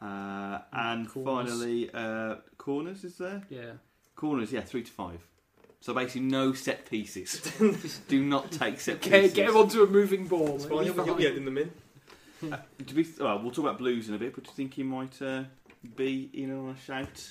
[0.00, 1.48] Uh, and Corners.
[1.50, 3.42] finally, uh, corners is there?
[3.48, 3.72] Yeah.
[4.14, 5.20] Corners, yeah, three to five.
[5.80, 7.40] So basically, no set pieces.
[8.08, 9.34] Do not take set Okay, pieces.
[9.34, 10.56] get him onto a moving ball.
[10.56, 10.86] It's it'll fine.
[10.86, 11.44] be He'll, he'll be fine.
[11.44, 11.70] them in.
[12.86, 14.82] To be, well, we'll talk about Blues in a bit, but do you think he
[14.82, 15.44] might uh,
[15.96, 17.30] be in on a shout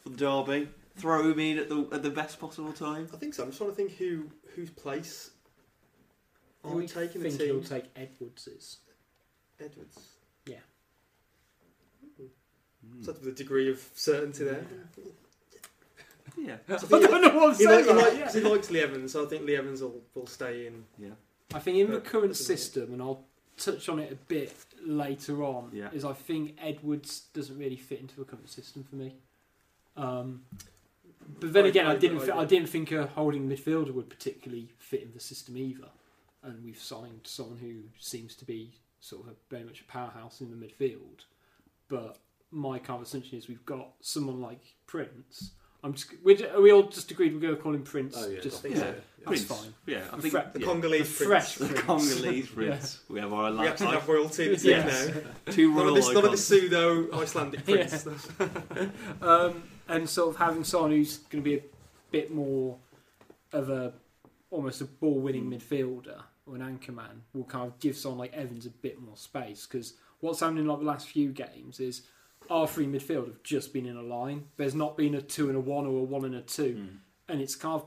[0.00, 0.68] for the derby?
[0.96, 3.08] Throw him in at the at the best possible time.
[3.12, 3.42] I think so.
[3.42, 5.30] I'm just trying to think who whose place
[6.64, 7.48] are Do we we taking the think team?
[7.60, 8.78] he'll take Edwards's?
[9.60, 9.98] Edwards.
[10.46, 10.56] Yeah.
[12.18, 13.02] Hmm.
[13.02, 14.64] So with a degree of certainty there.
[16.36, 17.68] Yeah, I So I think don't know what I'm He, saying.
[17.68, 20.00] like, he, about like, it, he likes Lee Evans, so I think Lee Evans will,
[20.14, 20.84] will stay in.
[20.98, 21.10] yeah.
[21.54, 22.58] I think in the But- current doesn't it?
[22.58, 23.24] system, and I'll
[23.56, 25.90] touch on it a bit later on, Yeah.
[25.92, 29.14] is I think Edwards doesn't really fit into the current system for me.
[29.96, 30.44] Um,
[31.40, 32.18] but then I- again, I, I- didn't.
[32.20, 35.88] I thi- I didn't think a holding midfielder would particularly fit in the system either.
[36.48, 40.40] And we've signed someone who seems to be sort of a, very much a powerhouse
[40.40, 41.24] in the midfield.
[41.88, 42.16] But
[42.50, 45.52] my kind of assumption is we've got someone like Prince.
[45.84, 46.10] I'm just.
[46.24, 48.14] We, we all just agreed we're going to call him Prince.
[48.18, 48.40] Oh, yeah.
[48.40, 48.80] just, I think yeah.
[48.80, 48.94] so.
[49.26, 49.44] That's Prince.
[49.44, 49.74] fine.
[49.86, 50.66] Yeah, I The think The yeah.
[50.66, 51.52] Congolese the prince.
[51.54, 53.00] fresh the Congolese Prince.
[53.08, 55.08] We have our We like, actually have royalty in the team Yes.
[55.46, 55.52] now.
[55.52, 56.48] two None royal of this, none of icons.
[56.48, 57.86] this pseudo Icelandic Yeah.
[57.86, 58.06] prince.
[59.22, 61.62] um, and sort of having someone who's going to be a
[62.10, 62.76] bit more
[63.52, 63.92] of a
[64.50, 68.32] almost a ball winning midfielder or an anchor man will kind of give someone like
[68.32, 72.02] Evans a bit more space because what's happening like the last few games is
[72.50, 74.46] our three midfield have just been in a line.
[74.56, 76.96] There's not been a two and a one or a one and a two, Hmm.
[77.32, 77.86] and it's kind of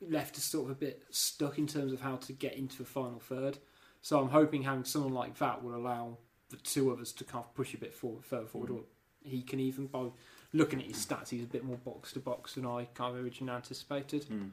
[0.00, 2.84] left us sort of a bit stuck in terms of how to get into the
[2.84, 3.58] final third.
[4.00, 6.18] So I'm hoping having someone like that will allow
[6.50, 8.70] the two of us to kind of push a bit forward, further forward.
[8.70, 8.80] Or
[9.22, 10.06] he can even, by
[10.52, 13.22] looking at his stats, he's a bit more box to box than I kind of
[13.24, 14.24] originally anticipated.
[14.24, 14.48] Hmm.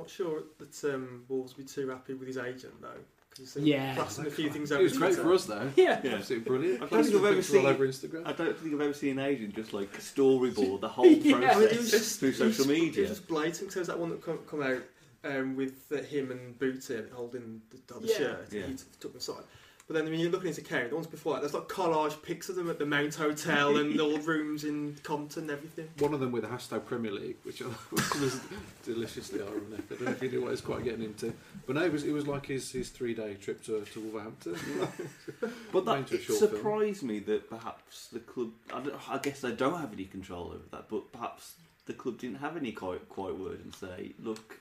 [0.00, 2.88] Not sure that um, Wolves will be too happy with his agent though.
[3.30, 3.94] Because Yeah.
[3.94, 5.70] blasting a few things It was great for us though.
[5.76, 6.00] Yeah.
[6.02, 6.14] Yeah.
[6.16, 6.82] Absolutely brilliant.
[6.82, 8.26] I don't think I've ever Pictures all seen- over Instagram.
[8.26, 11.32] I don't think I've ever seen an agent just like storyboard the whole Yeah.
[11.38, 13.02] process I mean, it was just through it social was, It media.
[13.02, 13.58] was just blatant.
[13.60, 14.82] Because there was that one that come, come out
[15.22, 18.16] um, with uh, him and Booty holding the, the Yeah.
[18.16, 18.48] shirt.
[18.52, 18.66] Yeah.
[18.66, 19.44] He took them aside.
[19.90, 22.22] But then when you look at his account, the ones before that, there's like collage
[22.22, 25.88] pics of them at the Mount Hotel and all rooms in Compton and everything.
[25.98, 28.40] One of them with the hashtag Premier League, which I was
[28.84, 29.80] deliciously ironic.
[29.90, 31.34] I don't know if you knew what he was quite getting into.
[31.66, 34.54] But no, it was, it was like his, his three day trip to, to Wolverhampton.
[35.72, 36.50] But that it short film.
[36.52, 38.50] surprised me that perhaps the club.
[38.72, 41.54] I, don't, I guess they don't have any control over that, but perhaps
[41.86, 44.60] the club didn't have any quiet, quiet word and say, "Look,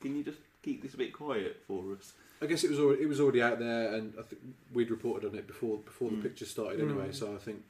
[0.00, 3.02] can you just keep this a bit quiet for us?" I guess it was already,
[3.02, 4.40] it was already out there, and I think
[4.72, 6.22] we'd reported on it before before Mm.
[6.22, 7.08] the picture started anyway.
[7.08, 7.14] Mm.
[7.14, 7.62] So I think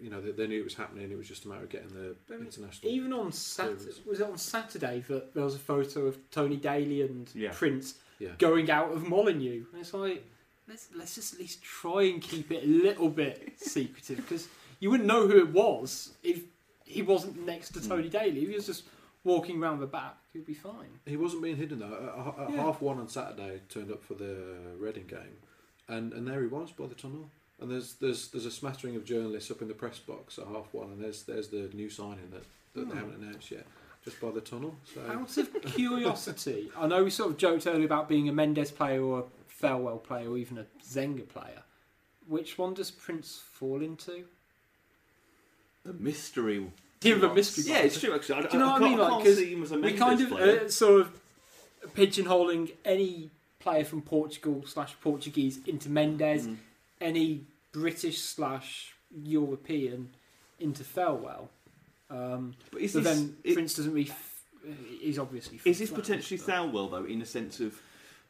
[0.00, 1.10] you know they, they knew it was happening.
[1.10, 2.90] It was just a matter of getting the But international.
[2.92, 7.02] Even on Saturday, was it on Saturday that there was a photo of Tony Daley
[7.02, 7.52] and Yeah.
[7.52, 8.30] Prince Yeah.
[8.38, 9.64] going out of Molineux?
[9.72, 10.24] And it's like
[10.68, 14.48] let's let's just at least try and keep it a little bit secretive because
[14.80, 16.42] you wouldn't know who it was if
[16.86, 17.88] he wasn't next to Mm.
[17.88, 18.40] Tony Daley.
[18.46, 18.84] He was just
[19.24, 21.00] walking around the back, he'd be fine.
[21.06, 22.34] He wasn't being hidden though.
[22.38, 22.62] At, at Yeah.
[22.62, 24.36] half one on Saturday, turned up for the
[24.78, 25.38] Reading game,
[25.88, 27.28] and, and there he was by the tunnel.
[27.60, 30.66] And there's there's there's a smattering of journalists up in the press box at half
[30.72, 32.98] one, and there's there's the new signing that, that they Hmm.
[32.98, 33.66] haven't announced yet,
[34.04, 34.74] just by the tunnel.
[34.92, 38.70] So Out of curiosity, I know we sort of joked earlier about being a Mendes
[38.72, 39.24] player or a
[39.64, 41.62] Thelwell player or even a Zenga player.
[42.26, 44.24] Which one does Prince fall into?
[45.84, 46.70] The mystery.
[47.04, 47.64] Give him a mystery.
[47.66, 48.14] Yeah, it's true.
[48.14, 48.98] Actually, I, Do you know I, what I mean?
[48.98, 51.20] I Like, can't 'cause see him as a we Mendes kind of uh, sort of
[51.94, 56.56] pigeonholing any player from Portugal slash Portuguese into Mendes, Mm.
[57.00, 60.10] any British slash European
[60.60, 61.48] into Thelwell.
[62.10, 64.10] Um, But is but this, then it- Prince doesn't really.
[64.10, 64.42] F-
[65.00, 65.60] he's obviously.
[65.64, 67.80] is this potentially but- Thelwell though, in a sense of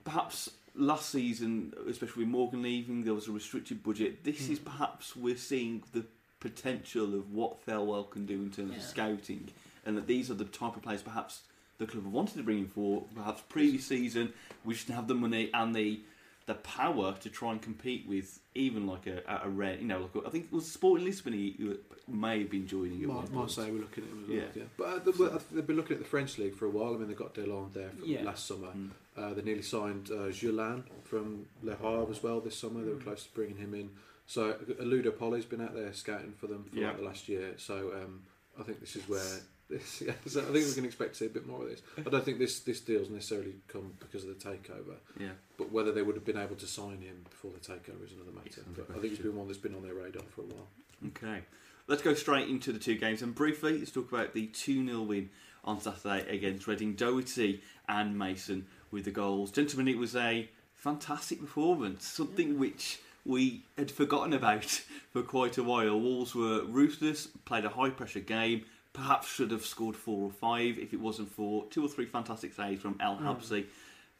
[0.04, 4.24] perhaps last season, especially with Morgan leaving, there was a restricted budget.
[4.24, 4.52] This Hmm.
[4.54, 6.04] is perhaps we're seeing the
[6.44, 9.48] potential of what Thelwell can do in terms of scouting,
[9.84, 11.42] and that these are the type of players perhaps
[11.78, 13.02] the club have wanted to bring in for.
[13.16, 14.32] Perhaps previous season,
[14.64, 16.00] we just didn't have the money and the
[16.46, 20.00] the power to try and compete with even like a a, a red, you know,
[20.02, 21.74] like a, I think it was Sporting Lisbon he, he
[22.06, 23.34] may have been joining at Mar- one point.
[23.34, 24.38] Marseille were looking at him as well.
[24.38, 24.44] Yeah.
[24.54, 26.66] Yeah, but uh, they were- I think they've been looking at the French league for
[26.66, 26.94] a while.
[26.94, 28.22] I mean, they got Delon there from Yeah.
[28.24, 28.68] last summer.
[28.76, 28.90] Mm.
[29.16, 32.82] Uh, they nearly signed uh, Julien from Le Havre as well this summer.
[32.84, 33.04] They were Mm.
[33.04, 33.88] close to bringing him in.
[34.26, 36.88] So Ludo Poli's been out there scouting for them for Yeah.
[36.88, 37.54] like the last year.
[37.58, 38.22] So um,
[38.58, 39.20] I think this is where
[39.68, 40.02] this.
[40.02, 41.82] Yeah, so I think we can expect to see a bit more of this.
[41.98, 45.30] I don't think this this deal's necessarily come because of the takeover, Yeah.
[45.58, 48.30] but whether they would have been able to sign him before the takeover is another
[48.32, 48.46] matter.
[48.46, 49.30] It's another But I think it's question.
[49.30, 50.68] been one that's been on their radar for a while.
[51.08, 51.42] Okay.
[51.86, 55.02] Let's go straight into the two games and briefly let's talk about the 2 0
[55.02, 55.28] win
[55.64, 56.94] on Saturday against Reading.
[56.94, 59.50] Doherty and Mason with the goals.
[59.50, 64.64] Gentlemen, it was a fantastic performance, something which we had forgotten about
[65.12, 65.98] for quite a while.
[65.98, 70.78] Wolves were ruthless, played a high pressure game, perhaps should have scored four or five
[70.78, 73.22] if it wasn't for two or three fantastic saves from El Mm.
[73.22, 73.66] Habsi.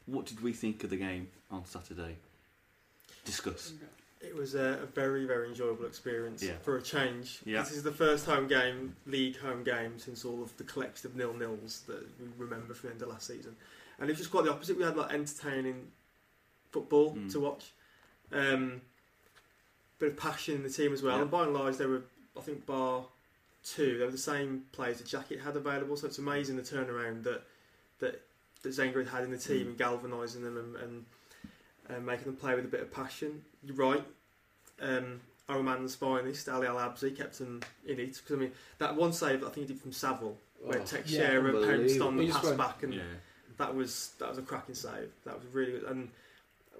[0.05, 2.17] What did we think of the game on Saturday?
[3.25, 3.73] Discuss.
[4.21, 6.57] It was a, a very, very enjoyable experience Yeah.
[6.63, 7.39] for a change.
[7.45, 7.61] Yeah.
[7.61, 11.15] This is the first home game, league home game, since all of the collection of
[11.15, 13.55] nil-nils that we remember from the end of last season.
[13.99, 14.77] And it was just quite the opposite.
[14.77, 15.87] We had like entertaining
[16.71, 17.31] football Mm.
[17.31, 17.71] to watch.
[18.31, 18.81] Um,
[19.99, 21.15] bit of passion in the team as well.
[21.15, 21.21] Yeah.
[21.23, 22.03] And by and large, they were,
[22.37, 23.05] I think, bar
[23.63, 25.95] two, they were the same players that Jackett had available.
[25.97, 27.41] So it's amazing the turnaround that
[27.99, 28.21] that,
[28.63, 29.69] that had had in the team Mm.
[29.69, 31.05] and galvanising them and,
[31.95, 33.43] and making them play with a bit of passion.
[33.63, 34.03] You're right.
[34.81, 38.15] Um, our man's finest, Ali Al Habsi, kept them in it.
[38.15, 40.83] Because I mean, that one save that I think he did from Savile, where Oh,
[40.83, 43.01] Teixeira yeah, pounced on the pass went- back, and Yeah.
[43.57, 45.11] that was that was a cracking save.
[45.25, 45.83] That was really good.
[45.83, 46.09] And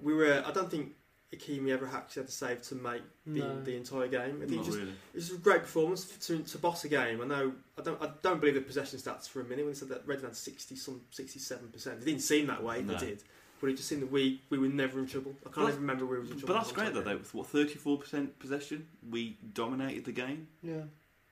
[0.02, 0.94] we were, I don't think
[1.40, 3.62] Ikeme ever actually had to save to make the, No.
[3.62, 4.38] the entire game.
[4.42, 4.92] I think Not just really.
[4.92, 7.22] it was a great performance to, to boss a game.
[7.22, 9.80] I know I don't I don't believe the possession stats for a minute when they
[9.80, 12.02] said that Reading had sixty some sixty seven percent.
[12.02, 12.94] It didn't seem that way, No.
[12.94, 13.24] they did.
[13.62, 15.34] But it just seemed that we, we were never in trouble.
[15.42, 16.48] I can't But- even remember we were in trouble.
[16.48, 17.04] But that's the great though.
[17.04, 17.20] time.
[17.24, 20.48] Though, what thirty-four percent possession, we dominated the game.
[20.62, 20.82] Yeah.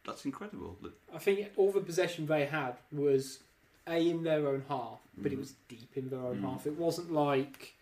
[0.05, 0.77] That's incredible.
[0.81, 3.39] Look, I think all the possession they had was
[3.87, 5.39] a in their own half, but it Mhm.
[5.39, 6.49] was deep in their own Mm.
[6.49, 6.65] half.
[6.65, 7.75] It wasn't like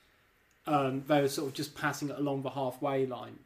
[0.68, 3.40] um, they were sort of just passing it along the halfway line.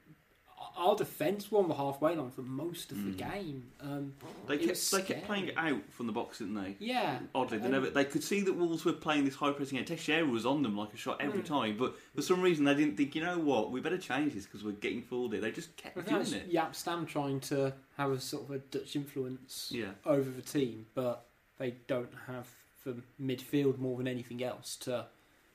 [0.77, 3.17] Our defence were on the halfway line for most of the Mm.
[3.33, 3.71] game.
[3.79, 4.13] Um,
[4.45, 6.75] They kept they kept playing it out from the box, didn't they?
[6.79, 7.89] yeah, Oddly, they And- never.
[7.89, 9.85] They could see that Wolves were playing this high pressing game.
[9.85, 11.45] Teixeira was on them like a shot every Mm.
[11.45, 13.15] time, but for some reason they didn't think.
[13.15, 13.71] You know what?
[13.71, 15.41] We better change this because we're getting fooled here.
[15.41, 16.51] They just kept I doing that's it.
[16.51, 19.91] Jaap Stam trying to have a sort of a Dutch influence Yeah.
[20.05, 21.25] over the team, but
[21.57, 22.49] they don't have
[22.83, 25.07] the midfield more than anything else to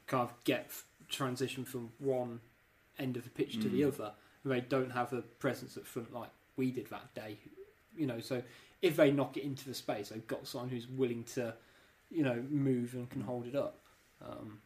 [0.07, 2.41] kind of get f- transition from one
[2.99, 3.89] end of the pitch to the Mm.
[3.89, 4.13] other.
[4.45, 7.37] They don't have a presence at front like we did that day,
[7.97, 8.21] you know.
[8.21, 8.43] So
[8.83, 11.55] if they knock it into the space, they've got someone who's willing to,
[12.11, 13.79] you know, move and can hold it up.
[14.23, 14.61] Um,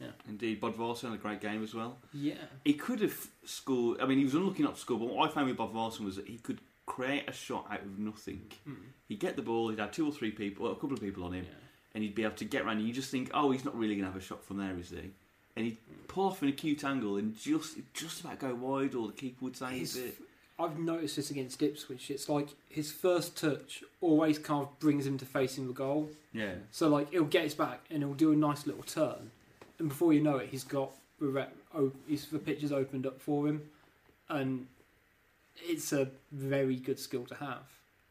[0.00, 0.10] yeah.
[0.28, 1.98] Indeed, Bodvarsson had a great game as well.
[2.12, 4.00] yeah, He could have scored.
[4.00, 4.98] I mean, he was unlucky not to score.
[4.98, 7.98] But what I found with Bodvarsson was that he could create a shot out of
[7.98, 8.50] nothing.
[8.68, 8.76] Mm.
[9.08, 9.68] He'd get the ball.
[9.68, 11.44] He'd have two or three people, well, a couple of people on him.
[11.44, 11.54] yeah.
[11.94, 12.78] and he'd be able to get around.
[12.78, 14.76] And you just think, oh, he's not really going to have a shot from there,
[14.78, 15.10] is he?
[15.56, 19.12] And he'd pull off an acute angle and just just about go wide, or the
[19.12, 20.14] keeper would say His- it.
[20.58, 22.10] I've noticed this against Ipswich.
[22.10, 26.10] It's like his first touch always kind of brings him to facing the goal.
[26.34, 29.30] Yeah, So like he'll get his back and he'll do a nice little turn,
[29.78, 33.06] and before you know it, he's got the re- oh, he's, the pitch is opened
[33.06, 33.62] up for him,
[34.28, 34.66] and
[35.66, 37.62] it's a very good skill to have.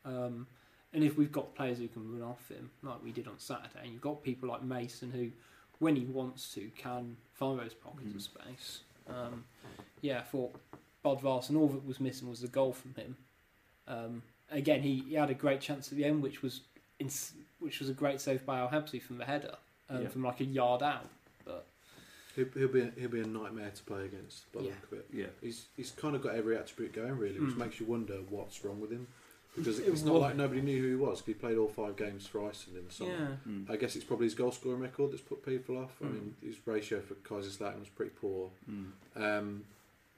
[0.03, 0.47] Um,
[0.91, 3.79] and if we've got players who can run off him, like we did on Saturday,
[3.83, 5.29] and you've got people like Mason who,
[5.79, 8.15] when he wants to, can find those pockets Mm.
[8.15, 8.81] of space.
[9.07, 9.45] Um,
[10.01, 10.55] yeah, I thought
[11.03, 13.17] Bodvarsson, all that was missing was the goal from him.
[13.87, 16.61] Um, again, he, he had a great chance at the end, which was
[16.99, 17.09] in,
[17.59, 19.55] which was a great save by Al Habsi from the header,
[19.89, 20.07] um, Yeah.
[20.09, 21.07] from like a yard out.
[21.45, 21.65] But
[22.35, 24.51] He'll, he'll be a, he'll be a nightmare to play against.
[24.51, 24.73] By the Yeah.
[24.81, 25.25] look of it, Yeah.
[25.41, 27.57] he's he's kind of got every attribute going really, which Mm.
[27.57, 29.07] makes you wonder what's wrong with him.
[29.59, 31.19] Because it's not like nobody knew who he was.
[31.21, 33.11] 'cause He played all five games for Iceland in the summer.
[33.45, 33.69] yeah, Mm.
[33.69, 35.95] I guess it's probably his goal scoring record that's put people off.
[36.01, 36.13] I Mm.
[36.13, 38.51] mean, his ratio for Kaiserslautern was pretty poor.
[38.69, 38.91] Mm.
[39.15, 39.65] Um,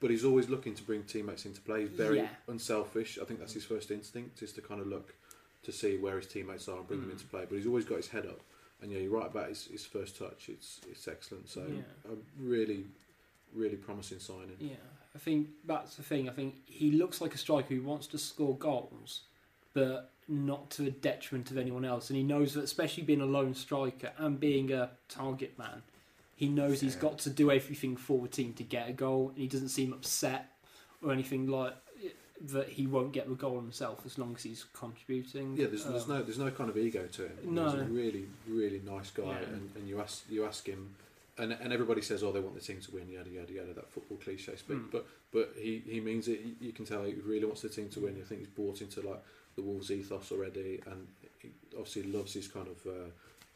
[0.00, 1.82] but he's always looking to bring teammates into play.
[1.82, 2.34] He's very Yeah.
[2.48, 3.18] unselfish.
[3.18, 5.14] I think that's his first instinct is to kind of look
[5.62, 7.12] to see where his teammates are and bring them Mm.
[7.12, 7.46] into play.
[7.48, 8.40] But he's always got his head up.
[8.80, 10.48] And yeah, you're right about his, his first touch.
[10.48, 11.48] It's it's excellent.
[11.48, 11.82] So Yeah.
[12.12, 12.86] a really,
[13.54, 14.56] really promising signing.
[14.58, 14.74] Yeah,
[15.14, 16.28] I think that's the thing.
[16.28, 19.22] I think he looks like a striker who wants to score goals,
[19.74, 22.10] but not to the detriment of anyone else.
[22.10, 25.82] And he knows that, especially being a lone striker and being a target man,
[26.36, 29.28] he knows he's got to do everything for the team to get a goal.
[29.30, 30.50] And he doesn't seem upset
[31.02, 31.74] or anything like
[32.46, 32.68] that.
[32.68, 35.56] He won't get the goal himself as long as he's contributing.
[35.56, 37.32] Yeah, there's, there's Um, no there's no kind of ego to him.
[37.54, 37.70] No.
[37.70, 39.48] He's a really really nice guy, Yeah.
[39.54, 40.94] and, and you ask you ask him,
[41.38, 43.90] and and everybody says, oh, they want the team to win, yada yada yada, that
[43.90, 44.78] football cliche speak.
[44.78, 44.90] Mm.
[44.90, 46.40] But but he, he means it.
[46.40, 48.16] You- You can tell he really wants the team to win.
[48.20, 49.22] I think he's bought into like
[49.56, 51.06] the Wolves ethos already, and
[51.40, 52.86] he obviously loves his kind of.
[52.86, 53.10] Uh,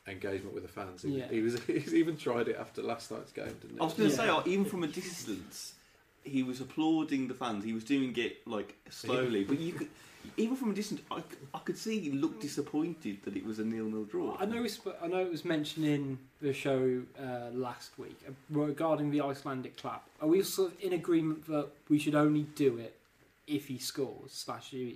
[0.09, 1.27] engagement with the fans he, Yeah.
[1.29, 4.09] he was he's even tried it after last night's game didn't he I was going
[4.09, 4.41] to Yeah.
[4.45, 5.75] say, even from a distance,
[6.23, 7.65] he was applauding the fans.
[7.65, 9.89] He was doing it like slowly, but you could,
[10.37, 14.05] even from a distance, I could see he looked disappointed that it was a nil-nil
[14.05, 14.37] draw.
[14.39, 18.33] I know, it's, I know it was mentioned in the show uh, last week uh,
[18.51, 20.05] regarding the Icelandic clap.
[20.21, 22.97] Are we sort of in agreement that we should only do it
[23.49, 24.95] if he scores slash you,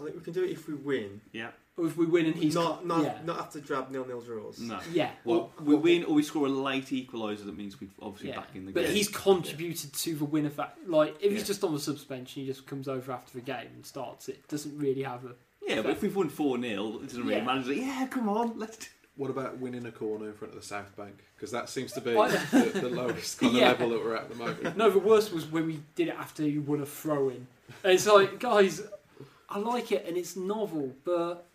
[0.00, 1.20] I think we can do it if we win.
[1.32, 4.06] Yeah, or if we win and he's not co- not yeah, not after drab nil
[4.06, 4.58] nil draws.
[4.58, 4.78] no.
[4.92, 7.46] yeah, Well, we win or we score a late equaliser.
[7.46, 8.36] That means we're obviously yeah.
[8.36, 8.88] back in the But game.
[8.90, 10.76] But he's contributed to the win of that.
[10.86, 11.38] Like if Yeah.
[11.38, 14.46] he's just on the suspension, he just comes over after the game and starts it.
[14.48, 15.34] Doesn't really have a
[15.66, 17.44] yeah, but if we've won four 0 it doesn't really Yeah.
[17.44, 17.68] matter.
[17.68, 18.76] Like, yeah, come on, let's.
[18.76, 21.90] Do what about winning a corner in front of the South Bank because that seems
[21.92, 23.68] to be the, the lowest kind of Yeah.
[23.68, 26.14] level that we're at at the moment No, the worst was when we did it
[26.18, 27.46] after you won a throw in.
[27.82, 28.82] And it's like, guys,
[29.48, 31.46] I like it and it's novel, but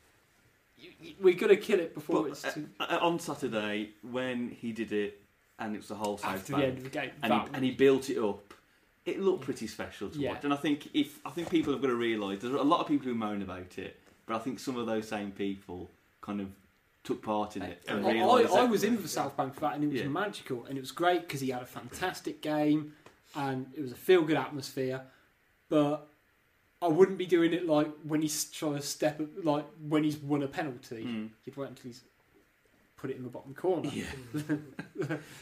[1.19, 5.21] we're gonna kill it before But, it's too, Uh, on Saturday when he did it,
[5.60, 7.12] and it was the whole South after the Bank, end of the game.
[7.21, 8.54] and, he, and he built it up.
[9.06, 10.34] It looked pretty special to Yeah.
[10.34, 12.80] watch, and I think if I think people have got to realise there's a lot
[12.82, 15.89] of people who moan about it, but I think some of those same people
[16.21, 16.47] kind of
[17.04, 17.84] took part in it.
[17.89, 20.08] I, And I, I was in for South Bank for that, and it was Yeah.
[20.08, 22.93] magical, and it was great because he had a fantastic game,
[23.36, 25.01] and it was a feel-good atmosphere.
[25.67, 26.08] But
[26.82, 30.17] I wouldn't be doing it like when he's trying to step up, like when he's
[30.17, 31.04] won a penalty.
[31.06, 31.30] Mm.
[31.46, 32.02] You'd wait until he's
[32.98, 33.89] put it in the bottom corner.
[33.94, 34.06] Yeah.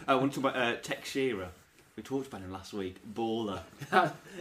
[0.07, 1.49] I want to talk about uh, Teixeira.
[1.95, 2.95] We talked about him last week.
[3.13, 3.59] Baller,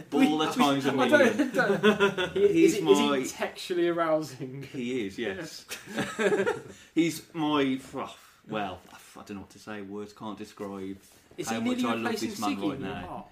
[0.09, 1.51] baller times a million.
[1.51, 4.65] don't, don't, is, He's he, my- is he textually arousing?
[4.71, 5.65] He is, yes.
[6.95, 7.79] He's my
[8.47, 8.79] well.
[8.93, 9.81] I don't know what to say.
[9.81, 10.97] Words can't describe.
[11.37, 13.27] Is How much I love this man right now.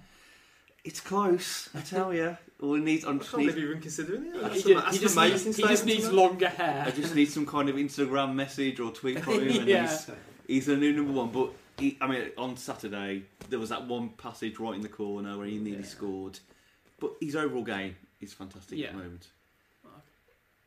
[0.78, 0.84] Heart?
[0.84, 2.36] It's close, I tell you.
[2.60, 4.34] All he needs, I I just can't need, believe even considering it.
[4.34, 6.12] He, That's, ju- that's he just amazing needs, he just needs make.
[6.12, 6.84] longer hair.
[6.86, 9.82] I just need some kind of Instagram message or tweet from him, and Yeah.
[9.88, 10.10] he's,
[10.46, 11.30] he's the new number one.
[11.30, 15.36] But he, I mean, on Saturday there was that one passage right in the corner
[15.38, 15.86] where he nearly Yeah.
[15.86, 16.38] scored.
[17.00, 19.28] But his overall game is fantastic at the moment.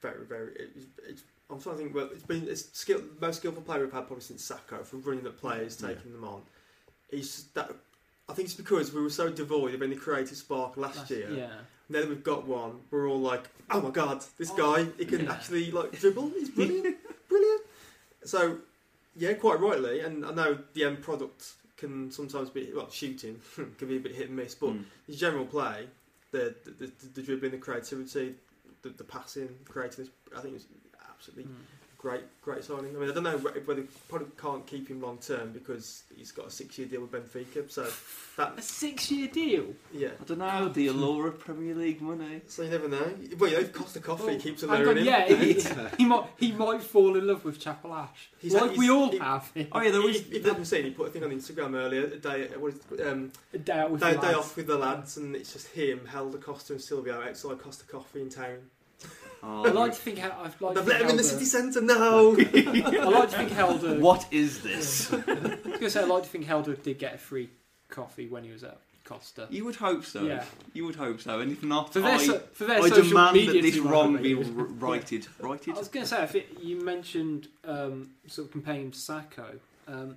[0.02, 0.54] Very, very.
[0.54, 1.93] It's- it's, I'm trying to think.
[1.95, 5.26] Well, it's been it's skill, most skillful player we've had probably since Sako from running
[5.26, 5.89] at players, Yeah.
[5.89, 6.41] taking them on.
[7.12, 7.69] He's that.
[8.32, 11.30] I think it's because we were so devoid of any creative spark last, Last- year.
[11.32, 11.50] Yeah.
[11.89, 14.88] Now that we've got one, we're all like, "Oh my god, this Oh, guy!
[14.98, 15.34] He can yeah.
[15.34, 16.30] actually like dribble.
[16.30, 16.96] He's brilliant,
[17.30, 17.62] brilliant."
[18.24, 18.60] So,
[19.17, 23.41] yeah, quite rightly, and I know the end product can sometimes be well, shooting
[23.78, 24.86] can be a bit hit and miss, but Mm.
[25.06, 25.88] his general play,
[26.32, 28.36] the the, the, the dribbling, the creativity,
[28.84, 30.67] the, the passing, creating, I think it's
[31.10, 31.58] absolutely Mm.
[32.02, 32.96] Great, great signing.
[32.96, 36.32] I mean, I don't know wh- whether probably can't keep him long term because he's
[36.32, 37.70] got a six-year deal with Benfica.
[37.70, 37.88] So
[38.40, 39.66] A six-year deal.
[39.94, 40.10] yeah.
[40.20, 42.42] I don't know the allure of Premier League money.
[42.48, 43.13] So you never know.
[43.38, 45.06] Well, you know, Costa Coffee Oh, keeps alluring him.
[45.06, 45.54] yeah, he,
[46.00, 49.19] he might he might fall in love with Chapel Ash, He's- like we all he-
[49.19, 49.52] have.
[49.71, 50.15] Oh yeah, there was.
[50.17, 52.06] If, if you haven't seen, he put a thing on Instagram earlier.
[52.06, 54.38] A day, what is um, A day out with day, the day lads.
[54.40, 58.21] off with the lads, and it's just him, Helder Costa, and Silvio outside Costa Coffee
[58.21, 58.58] in town.
[59.44, 61.23] Oh, I like to think how I've like to They've let think him in the
[61.23, 61.81] Helder- city centre.
[61.81, 62.35] No.
[63.02, 64.00] I like to think Helder.
[64.00, 65.12] what is this?
[65.12, 65.25] I was
[65.63, 67.50] gonna say I like to think Helder did get a free
[67.89, 69.48] coffee when he was at Costa.
[69.50, 70.23] You would hope so.
[70.23, 70.44] Yeah.
[70.73, 71.39] You would hope so.
[71.39, 73.73] And if not, For their, I, so, for their I social demand media that this
[73.75, 74.58] team, wrong be think.
[74.58, 75.27] r- righted.
[75.39, 75.75] Righted?
[75.75, 78.98] I was going to say, if it, you mentioned um, sort of comparing him to
[79.00, 79.60] Sako.
[79.87, 80.15] Um,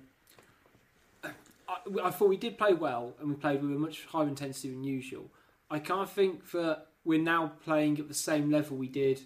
[1.23, 1.31] I,
[2.03, 4.83] I thought we did play well, and we played with a much higher intensity than
[4.83, 5.25] usual.
[5.69, 9.21] I can't think that we're now playing at the same level we did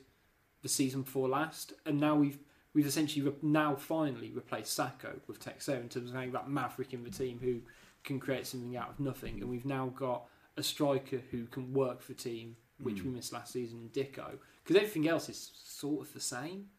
[0.61, 2.37] the season before last, and now we've
[2.73, 6.93] we've essentially re- now finally replaced Sako with Teixeira in terms of having that maverick
[6.93, 7.61] in the team who
[8.03, 10.25] can create something out of nothing, and we've now got
[10.57, 13.05] a striker who can work for the team, which Mm.
[13.05, 16.69] we missed last season in Dicko, because everything else is sort of the same.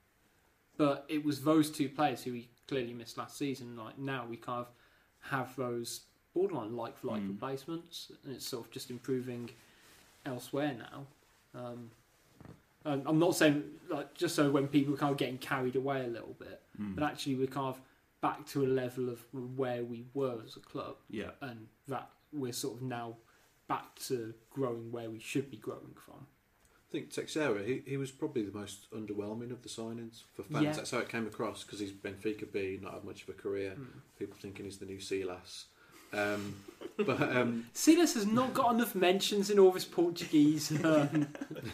[0.76, 3.76] But it was those two players who we clearly missed last season.
[3.76, 4.68] Like now we kind of
[5.20, 7.28] have those borderline like for like Mm.
[7.30, 9.51] replacements, and it's sort of just improving
[10.26, 11.06] elsewhere now.
[11.60, 11.90] Um,
[12.84, 16.04] and I'm not saying like just so when people are kind of getting carried away
[16.04, 16.94] a little bit, Mm.
[16.94, 17.80] but actually we're kind of
[18.22, 19.22] back to a level of
[19.56, 21.30] where we were as a club, yeah.
[21.42, 23.16] and that we're sort of now
[23.68, 26.26] back to growing where we should be growing from.
[26.88, 30.64] I think Teixeira, he, he was probably the most underwhelming of the signings for fans.
[30.64, 30.72] Yeah.
[30.72, 33.74] That's how it came across because he's Benfica B, not had much of a career.
[33.78, 33.86] Mm.
[34.18, 35.66] People thinking he's the new Silas.
[36.12, 36.56] Um,
[36.96, 40.70] but um, Silas has not got enough mentions in all this Portuguese.
[40.84, 41.28] Um,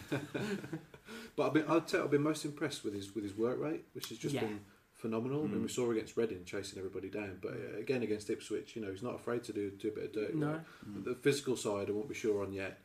[1.35, 3.85] but I've been, I'd say I've been most impressed with his with his work rate,
[3.93, 4.41] which has just Yeah.
[4.41, 4.59] been
[4.93, 5.43] phenomenal.
[5.43, 5.63] I mean, Mm.
[5.63, 9.03] we saw against Reading chasing everybody down, but uh, again against Ipswich, you know, he's
[9.03, 10.61] not afraid to do do a bit of dirty no, work.
[11.03, 12.79] The physical side, I won't be sure on yet.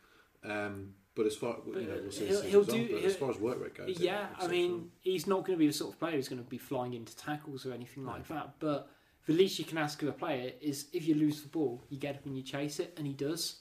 [0.44, 2.26] Um, but as far you know, we'll see.
[2.26, 4.28] He'll- as he'll do- on, but as he'll- far as work rate goes, yeah.
[4.40, 6.58] I mean, he's not going to be the sort of player who's going to be
[6.58, 8.54] flying into tackles or anything like that.
[8.58, 8.90] But
[9.26, 11.98] the least you can ask of a player is if you lose the ball, you
[11.98, 13.56] get up and you chase it, and he does.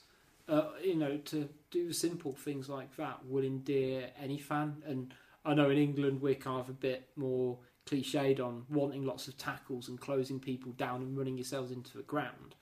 [0.48, 4.82] Uh, you know, to do simple things like that will endear any fan.
[4.86, 5.14] And
[5.46, 9.38] I know in England we're kind of a bit more cliched on wanting lots of
[9.38, 12.56] tackles and closing people down and running yourselves into the ground.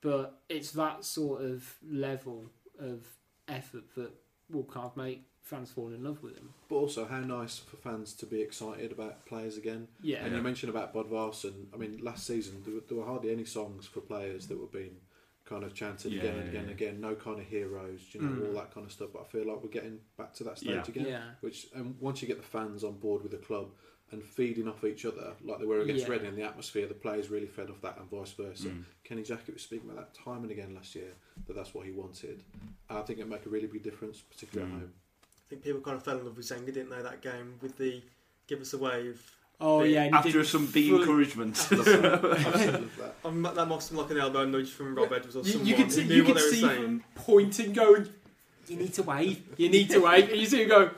[0.00, 3.06] But it's that sort of level of
[3.48, 4.12] effort that
[4.50, 6.48] will kind of make fans fall in love with him.
[6.68, 9.88] But also, how nice for fans to be excited about players again.
[10.02, 11.66] Yeah, And you mentioned about Bodvarsson.
[11.72, 14.66] I mean, last season there were, there were hardly any songs for players that were
[14.66, 14.96] being
[15.44, 16.86] kind of chanted Yeah, again and yeah, again and yeah.
[16.88, 17.00] again.
[17.02, 18.48] No kind of heroes, you know, Mm.
[18.48, 19.10] all that kind of stuff.
[19.12, 20.84] But I feel like we're getting back to that stage Yeah.
[20.88, 21.06] again.
[21.06, 21.24] yeah.
[21.42, 23.68] Which and once you get the fans on board with the club
[24.10, 26.12] and feeding off each other like they were against Yeah.
[26.12, 28.68] Reading, the atmosphere, the players really fed off that, and vice versa.
[28.68, 28.84] Mm.
[29.02, 31.12] Kenny Jackett was speaking about that time and again last year
[31.46, 32.42] that that's what he wanted.
[32.88, 34.74] I think it'd make a really big difference, particularly Mm.
[34.76, 34.92] at home.
[35.46, 37.02] I think people kind of fell in love with Zenga, didn't they?
[37.02, 38.02] That game with the
[38.46, 39.20] give us a wave.
[39.60, 41.54] Oh The- yeah, After some big full- encouragement.
[41.70, 43.12] that.
[43.24, 45.66] Um, that must have been like an elbow nudge from Rob Edwards or You, someone
[45.68, 47.04] you could see, knew you what could they were see saying.
[47.14, 48.08] pointing, going,
[48.68, 49.42] "You need to wave.
[49.56, 50.90] You need to wave." And you see him go,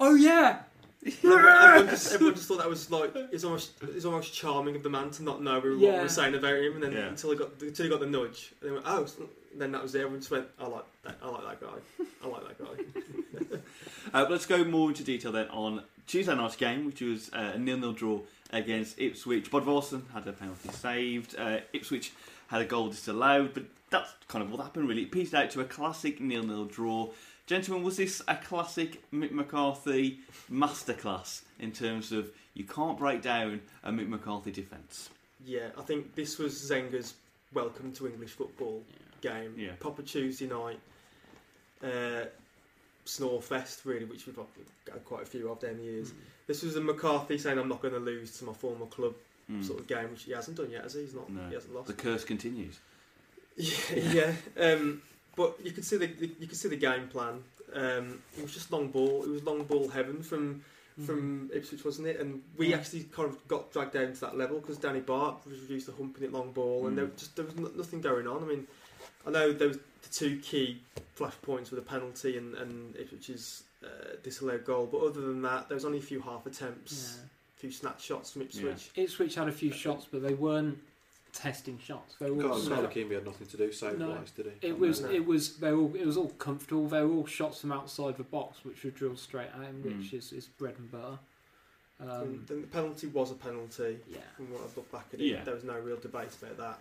[0.00, 0.60] "Oh yeah."
[1.24, 4.88] everyone, just, everyone just thought that was like it's almost it's almost charming of the
[4.90, 6.00] man to not know what we Yeah.
[6.02, 7.06] were saying about him, and then Yeah.
[7.08, 9.82] until he got until he got the nudge, and then went, oh, so- then that
[9.82, 10.00] was it.
[10.00, 13.58] Everyone just went, I like that, I like that guy, I like that guy.
[14.12, 17.58] Uh, let's go more into detail then on Tuesday night's game, which was uh, a
[17.58, 19.50] nil-nil draw against Ipswich.
[19.50, 21.34] Bodvarsson had a penalty saved.
[21.38, 22.12] Uh, Ipswich
[22.48, 25.02] had a goal disallowed, but that's kind of what happened really.
[25.02, 27.10] It petered out to a classic nil-nil draw.
[27.46, 30.18] Gentlemen, was this a classic Mick McCarthy
[30.50, 35.10] masterclass in terms of you can't break down a Mick McCarthy defence?
[35.44, 37.14] Yeah, I think this was Zenga's
[37.52, 38.82] welcome to English football
[39.22, 39.54] game.
[39.56, 39.70] Yeah.
[39.80, 40.78] Proper Tuesday night.
[41.82, 42.26] Uh,
[43.06, 46.12] Snorefest, really, which we've had quite a few of down the years.
[46.46, 49.14] This was a McCarthy saying, I'm not going to lose to my former club
[49.50, 49.64] Mm.
[49.66, 51.00] sort of game, which he hasn't done yet, has he?
[51.00, 51.46] He's not, No.
[51.48, 51.88] he hasn't lost.
[51.88, 52.78] The curse continues.
[53.56, 54.32] Yeah, yeah.
[54.56, 55.02] Um,
[55.34, 57.42] but you could see the, the you could see the game plan.
[57.74, 59.24] Um, it was just long ball.
[59.24, 60.62] It was long ball heaven from
[61.04, 62.20] from Ipswich, wasn't it?
[62.20, 65.58] And we actually kind of got dragged down to that level because Danny Batth was
[65.60, 66.96] reduced to humping it long ball, and Mm.
[67.00, 68.44] there just there was no, nothing going on.
[68.44, 68.68] I mean,
[69.26, 70.80] I know there was the two key
[71.14, 75.68] flash points with the penalty and and Ipswich's uh, disallowed goal, but other than that,
[75.68, 77.24] there was only a few half attempts, Yeah.
[77.24, 78.90] a few snatch shots from Ipswich.
[78.94, 80.78] Ipswich had a few shots, but they weren't
[81.32, 82.14] testing shots.
[82.20, 84.10] They were all Carl Ikeme had nothing to do save No.
[84.10, 84.68] wise, did he?
[84.68, 85.00] It was.
[85.00, 85.10] No.
[85.10, 86.86] it was they were all it was all comfortable.
[86.88, 90.10] They were all shots from outside the box, which were drilled straight at him, which
[90.12, 90.14] Mm.
[90.14, 91.18] is, is bread and butter.
[92.00, 93.98] Um, and then the penalty was a penalty.
[94.10, 95.44] yeah, From what I've looked back at it, Yeah.
[95.44, 96.78] there was no real debate about that.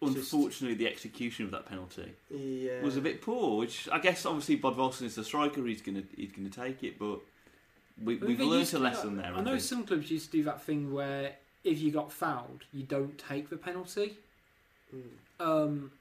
[0.00, 2.82] It's just- Unfortunately, the execution of that penalty Yeah.
[2.82, 3.58] was a bit poor.
[3.58, 6.98] Which I guess obviously Bodvarsson is the striker; he's gonna he's gonna take it.
[6.98, 7.20] But
[8.02, 9.32] we, But we've they learned a to- lesson there.
[9.34, 9.62] I know think.
[9.62, 13.50] some clubs used to do that thing where if you got fouled, you don't take
[13.50, 14.16] the penalty.
[14.94, 15.02] Mm.
[15.40, 15.92] Um,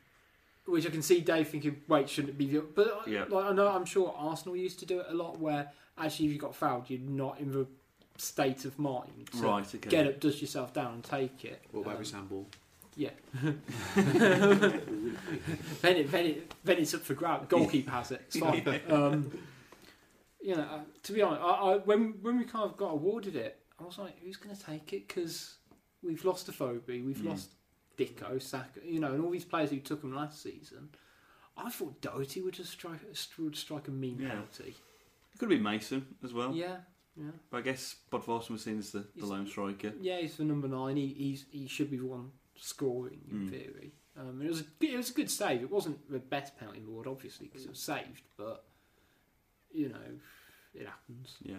[0.65, 2.47] which I can see Dave thinking, wait, shouldn't it be?
[2.47, 3.25] The, but Yeah.
[3.29, 6.33] like, I know I'm sure Arsenal used to do it a lot, where actually if
[6.33, 7.65] you got fouled, you're not in the
[8.17, 9.65] state of mind to Right.
[9.75, 9.89] Okay.
[9.89, 11.63] get up, dust yourself down, and take it.
[11.71, 12.47] What about Um, his handball?
[12.97, 13.11] Yeah.
[13.43, 13.61] then,
[15.95, 17.47] it, then, it, then it's up for grab.
[17.47, 18.21] Goalkeeper has it.
[18.27, 18.81] It's fine.
[18.89, 19.31] um,
[20.41, 23.35] you know, uh, to be honest, I, I, when when we kind of got awarded
[23.35, 25.07] it, I was like, who's going to take it?
[25.07, 25.55] Because
[26.01, 27.27] we've lost Afobe, we've Mm.
[27.29, 27.49] lost
[27.97, 30.89] Dicko, Sako, you know, and all these players who took them last season.
[31.55, 32.99] I thought Doherty would just strike
[33.37, 34.29] would strike a mean Yeah.
[34.29, 34.75] penalty.
[35.33, 36.53] It could have been Mason as well.
[36.53, 36.77] Yeah,
[37.15, 37.31] yeah.
[37.51, 39.93] But I guess Bodvarsson was seen as the, the lone striker.
[40.01, 40.95] Yeah, he's the number nine.
[40.97, 43.49] He he's, he should be the one scoring in Mm.
[43.49, 43.91] theory.
[44.19, 45.61] Um, it was a, it was a good save.
[45.61, 48.23] It wasn't the best penalty in the world, obviously, because it was saved.
[48.35, 48.63] But
[49.71, 49.95] you know,
[50.73, 51.35] it happens.
[51.43, 51.57] Yeah.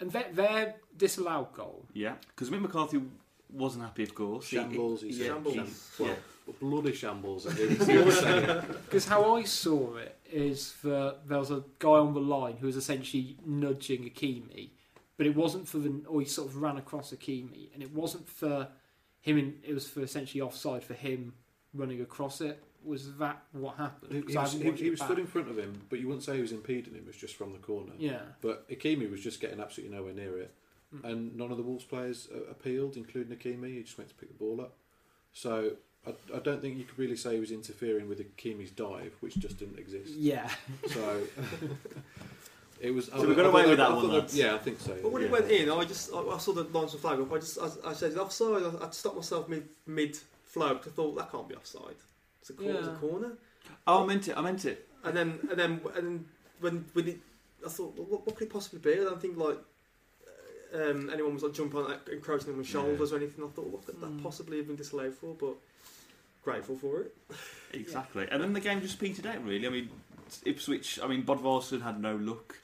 [0.00, 1.84] And their, their disallowed goal.
[1.92, 2.14] Yeah.
[2.28, 3.02] Because Mick McCarthy
[3.52, 4.46] wasn't happy, of course.
[4.46, 5.26] Shambles, he he- said.
[5.26, 5.54] yeah, Shambles.
[5.98, 6.12] he- Well,
[6.46, 6.52] yeah.
[6.58, 7.46] bloody shambles.
[7.46, 8.62] I think is the other saying.
[8.86, 12.66] Because how I saw it is that there was a guy on the line who
[12.66, 14.70] was essentially nudging Ikeme,
[15.18, 18.26] but it wasn't for the or he sort of ran across Ikeme, and it wasn't
[18.26, 18.68] for
[19.20, 19.38] him.
[19.38, 21.34] In, it was for essentially offside for him
[21.74, 22.62] running across it.
[22.82, 24.24] Was that what happened?
[24.28, 26.40] He, was, he, he was stood in front of him, but you wouldn't say he
[26.40, 27.00] was impeding him.
[27.02, 27.92] It was just from the corner.
[27.98, 28.20] Yeah.
[28.40, 30.54] But Ikeme was just getting absolutely nowhere near it,
[30.94, 31.04] Mm.
[31.04, 33.64] and none of the Wolves players appealed, including Ikeme.
[33.76, 34.72] He just went to pick the ball up.
[35.32, 35.72] So
[36.04, 39.36] I, I don't think you could really say he was interfering with Ikeme's dive, which
[39.38, 40.14] just didn't exist.
[40.14, 40.50] Yeah.
[40.88, 41.20] So
[42.80, 43.06] it was.
[43.06, 44.96] So we got away with that one, thought yeah, I think so.
[45.02, 45.28] But when yeah.
[45.28, 47.32] it went in, I just I, I saw the lines of flag up.
[47.32, 48.62] I just I, I said offside.
[48.62, 51.96] I, I stopped myself mid mid flow because I thought that can't be offside.
[52.40, 52.78] It's a corner.
[52.78, 53.32] It's a corner.
[53.86, 54.36] Oh, I meant it.
[54.36, 54.88] I meant it.
[55.04, 56.24] And then and then and then
[56.60, 57.18] when when it,
[57.64, 59.00] I thought, well, what, what could it possibly be?
[59.00, 59.58] I don't think like
[60.74, 63.44] um, anyone was like jumping on, like, encroaching on my shoulders or anything.
[63.44, 64.22] I thought, what could that Mm.
[64.22, 65.34] possibly have been disallowed for?
[65.34, 65.56] But
[66.42, 67.14] grateful for it.
[67.72, 68.26] Exactly.
[68.30, 69.66] And then the game just petered out, really.
[69.66, 69.90] I mean,
[70.44, 72.58] Ipswich, I mean, Bodvarsson had no luck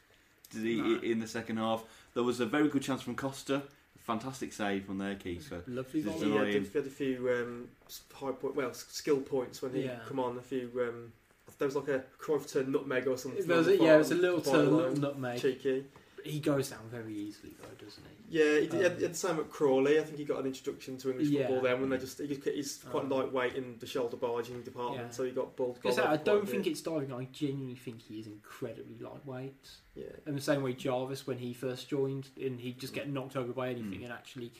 [0.56, 1.00] did he, No.
[1.00, 1.84] in the second half.
[2.14, 3.62] There was a very good chance from Costa.
[3.98, 5.62] Fantastic save from their keeper.
[5.66, 6.30] Lovely Just volley.
[6.30, 7.68] He had, he had a few um,
[8.14, 9.98] high point, well, skill points when he Yeah.
[10.08, 10.38] come on.
[10.38, 10.70] A few.
[10.76, 11.12] Um,
[11.58, 13.44] there was like a Cruyff turn nutmeg or something.
[13.46, 15.40] There was on a, the yeah, it was a little turn, little nutmeg.
[15.40, 15.84] cheeky.
[16.26, 18.38] He goes down very easily, though, doesn't he?
[18.38, 19.98] Yeah, he, did, he, had, Um, he had the same at Crawley.
[19.98, 21.46] I think he got an introduction to English Yeah.
[21.46, 25.08] football then when they just he he's quite Um, lightweight in the shoulder barging department,
[25.08, 25.10] Yeah.
[25.16, 25.76] so he got bulled.
[25.76, 27.12] Because I don't think it's diving.
[27.12, 29.70] I genuinely think he is incredibly lightweight.
[29.94, 33.36] Yeah, In the same way Jarvis, when he first joined, and he'd just get knocked
[33.36, 34.04] over by anything, Mm.
[34.04, 34.52] and actually,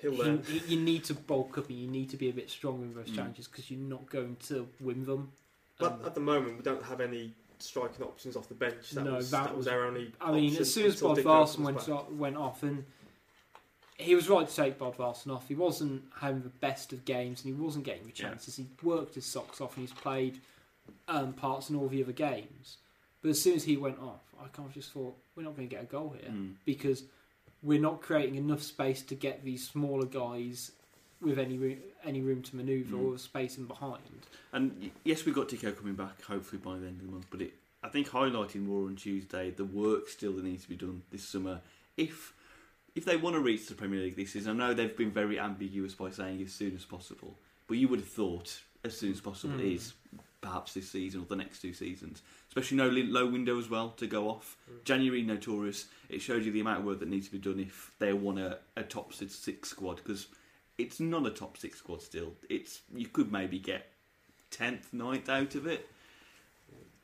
[0.00, 2.50] he'll he, he- you need to bulk up and you need to be a bit
[2.50, 3.14] stronger in those Mm.
[3.16, 5.32] challenges because you're not going to win them.
[5.78, 8.90] But Um, at the moment, we don't have any striking options off the bench.
[8.90, 10.12] That No, was that that, was was- our only.
[10.20, 12.84] I mean, as soon as until Dick Bodvarsson went, off, went off, and
[13.98, 15.46] he was right to take Bodvarsson off.
[15.48, 18.28] He wasn't having the best of games, and he wasn't getting the Yeah.
[18.30, 18.56] chances.
[18.56, 20.40] He worked his socks off, and he's played
[21.06, 22.78] um, parts in all the other games.
[23.22, 25.68] But as soon as he went off, I kind of just thought we're not going
[25.68, 26.54] to get a goal here Mm.
[26.64, 27.04] because
[27.62, 30.72] we're not creating enough space to get these smaller guys
[31.22, 33.12] with any room, any room to manoeuvre Mm.
[33.12, 34.02] or space in behind.
[34.52, 37.26] And yes, we've got Tico coming back, hopefully by the end of the month.
[37.30, 40.76] But it, I think highlighting more on Tuesday the work still that needs to be
[40.76, 41.60] done this summer.
[41.96, 42.34] If
[42.94, 45.40] if they want to reach the Premier League this season, I know they've been very
[45.40, 47.38] ambiguous by saying as soon as possible.
[47.66, 49.74] But you would have thought as soon as possible Mm.
[49.76, 49.94] is
[50.42, 52.20] perhaps this season or the next two seasons.
[52.48, 54.56] Especially no low window as well to go off.
[54.70, 54.84] Mm.
[54.84, 55.86] January notorious.
[56.10, 58.40] It shows you the amount of work that needs to be done if they want
[58.40, 60.26] a, a top six, six squad because
[60.82, 62.32] it's not a top six squad still.
[62.48, 63.86] It's you could maybe get
[64.50, 65.88] tenth, 9th out of it,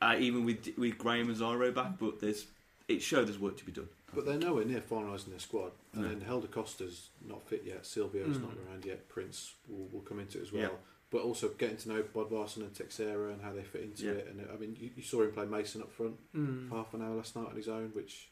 [0.01, 1.99] uh, even with with Graham and Zyro back.
[1.99, 2.45] But there's
[2.87, 3.89] it showed there's work to be done.
[4.13, 5.71] But they're nowhere near finalising their squad.
[5.93, 6.07] And No.
[6.09, 7.83] then Helder Costa's not fit yet.
[7.83, 8.41] Silvio's Mm.
[8.41, 9.07] not around yet.
[9.09, 10.61] Prince will, will come into it as well.
[10.63, 10.69] Yeah.
[11.11, 14.11] But also getting to know Bodvarsson and Teixeira and how they fit into Yeah.
[14.13, 14.27] it.
[14.27, 16.69] And I mean, you, you saw him play Mason up front Mm.
[16.71, 18.29] half an hour last night on his own, which,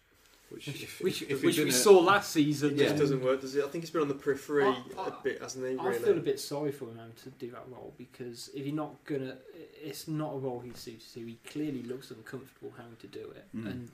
[0.49, 2.71] which, Which, if, which, if, if which we been saw last season.
[2.71, 3.63] It just and doesn't work, does it?
[3.65, 5.75] I think he's been on the periphery I- I- a bit, hasn't he?
[5.75, 5.97] Really?
[5.97, 9.03] I feel a bit sorry for him to do that role because if you're not
[9.05, 9.35] gonna,
[9.83, 11.19] it's not a role he's suited to.
[11.19, 13.45] He clearly looks uncomfortable having to do it.
[13.55, 13.65] Mm.
[13.65, 13.91] And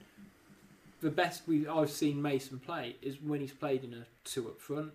[1.02, 4.62] the best we I've seen Mason play is when he's played in a two up
[4.62, 4.92] front.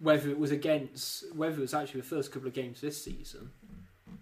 [0.00, 3.50] Whether it was against, whether it was actually the first couple of games this season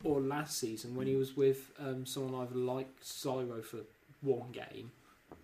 [0.04, 3.80] or last season when he was with um, someone either like Zyro for
[4.22, 4.90] one game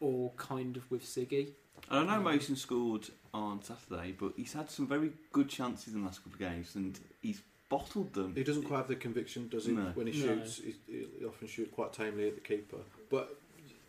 [0.01, 1.49] or kind of with Siggy.
[1.91, 6.01] And I know Mason scored on Saturday, but he's had some very good chances in
[6.01, 8.35] the last couple of games, and he's bottled them.
[8.35, 9.73] He doesn't quite have the conviction, does he?
[9.73, 9.93] No.
[9.95, 10.27] When he No.
[10.27, 12.79] shoots, he, he often shoot quite tamely at the keeper.
[13.11, 13.39] But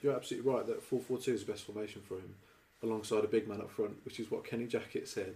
[0.01, 2.35] you're absolutely right that 4 4 2 is the best formation for him,
[2.81, 5.35] alongside a big man up front, which is what Kenny Jackett said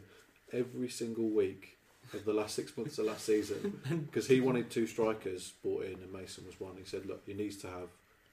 [0.53, 1.77] every single week
[2.13, 3.81] of the last six months of last season.
[4.05, 6.75] Because he wanted two strikers brought in, and Mason was one.
[6.77, 7.89] He said, Look, he needs to have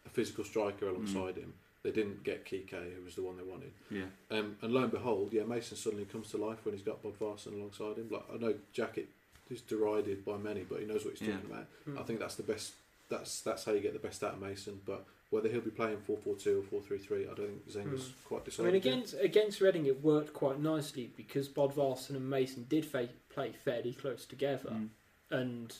[0.06, 0.90] a physical striker mm.
[0.90, 1.54] alongside him
[1.84, 3.70] They didn't get Kike, who was the one they wanted.
[3.90, 4.04] Yeah.
[4.30, 7.52] Um, and lo and behold, yeah, Mason suddenly comes to life when he's got Bodvarsson
[7.54, 8.08] alongside him.
[8.10, 9.06] Like I know Jackett
[9.50, 11.34] is derided by many, but he knows what he's Yeah.
[11.34, 11.66] talking about.
[11.84, 11.98] Hmm.
[11.98, 12.72] I think that's the best.
[13.10, 14.80] That's that's how you get the best out of Mason.
[14.86, 17.68] But whether he'll be playing four four two or four three three, I don't think
[17.70, 18.12] Zenga's Hmm.
[18.28, 18.72] quite I decided.
[18.72, 18.92] mean, yet.
[18.94, 23.92] against against Reading, it worked quite nicely because Bodvarsson and Mason did fa- play fairly
[23.92, 24.88] close together, Mm.
[25.30, 25.76] and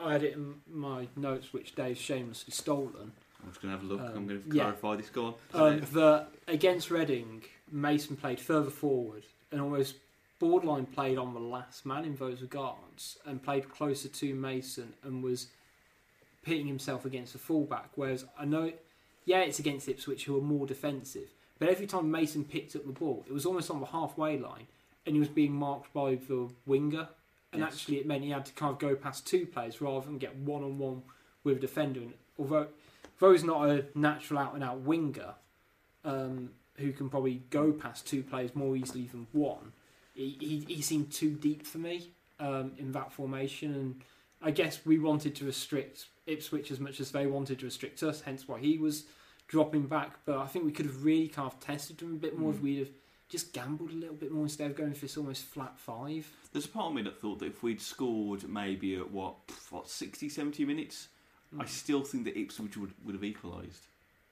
[0.00, 3.12] I had it in my notes, which Dave's shamelessly stolen.
[3.42, 4.00] I'm just going to have a look.
[4.00, 4.64] Um, I'm going to yeah.
[4.64, 5.08] clarify this.
[5.10, 5.62] Go on.
[5.72, 9.96] Um, that against Reading, Mason played further forward and almost
[10.38, 15.22] borderline played on the last man in those regards and played closer to Mason and
[15.22, 15.48] was
[16.42, 17.90] pitting himself against the fullback.
[17.94, 18.72] Whereas I know,
[19.24, 21.28] yeah, it's against Ipswich who are more defensive,
[21.58, 24.66] but every time Mason picked up the ball, it was almost on the halfway line
[25.06, 27.08] and he was being marked by the winger.
[27.52, 27.72] And Yes.
[27.72, 30.36] actually, it meant he had to kind of go past two players rather than get
[30.36, 31.02] one on one
[31.44, 32.00] with a defender.
[32.00, 32.68] And although,
[33.20, 35.34] he's not a natural out and out winger,
[36.04, 39.72] um, who can probably go past two players more easily than one.
[40.14, 44.02] He, he, he seemed too deep for me um, in that formation, and
[44.42, 48.20] I guess we wanted to restrict Ipswich as much as they wanted to restrict us.
[48.20, 49.04] Hence why he was
[49.48, 50.18] dropping back.
[50.24, 52.58] But I think we could have really kind of tested him a bit more if
[52.58, 52.62] Mm.
[52.62, 52.90] we'd have
[53.28, 56.30] just gambled a little bit more instead of going for this almost flat five.
[56.52, 59.36] There's a part of me that thought that if we'd scored maybe at what,
[59.70, 61.08] what 60, 70 minutes,
[61.58, 61.68] I Mm.
[61.68, 63.86] still think that Ipswich would, would have equalised.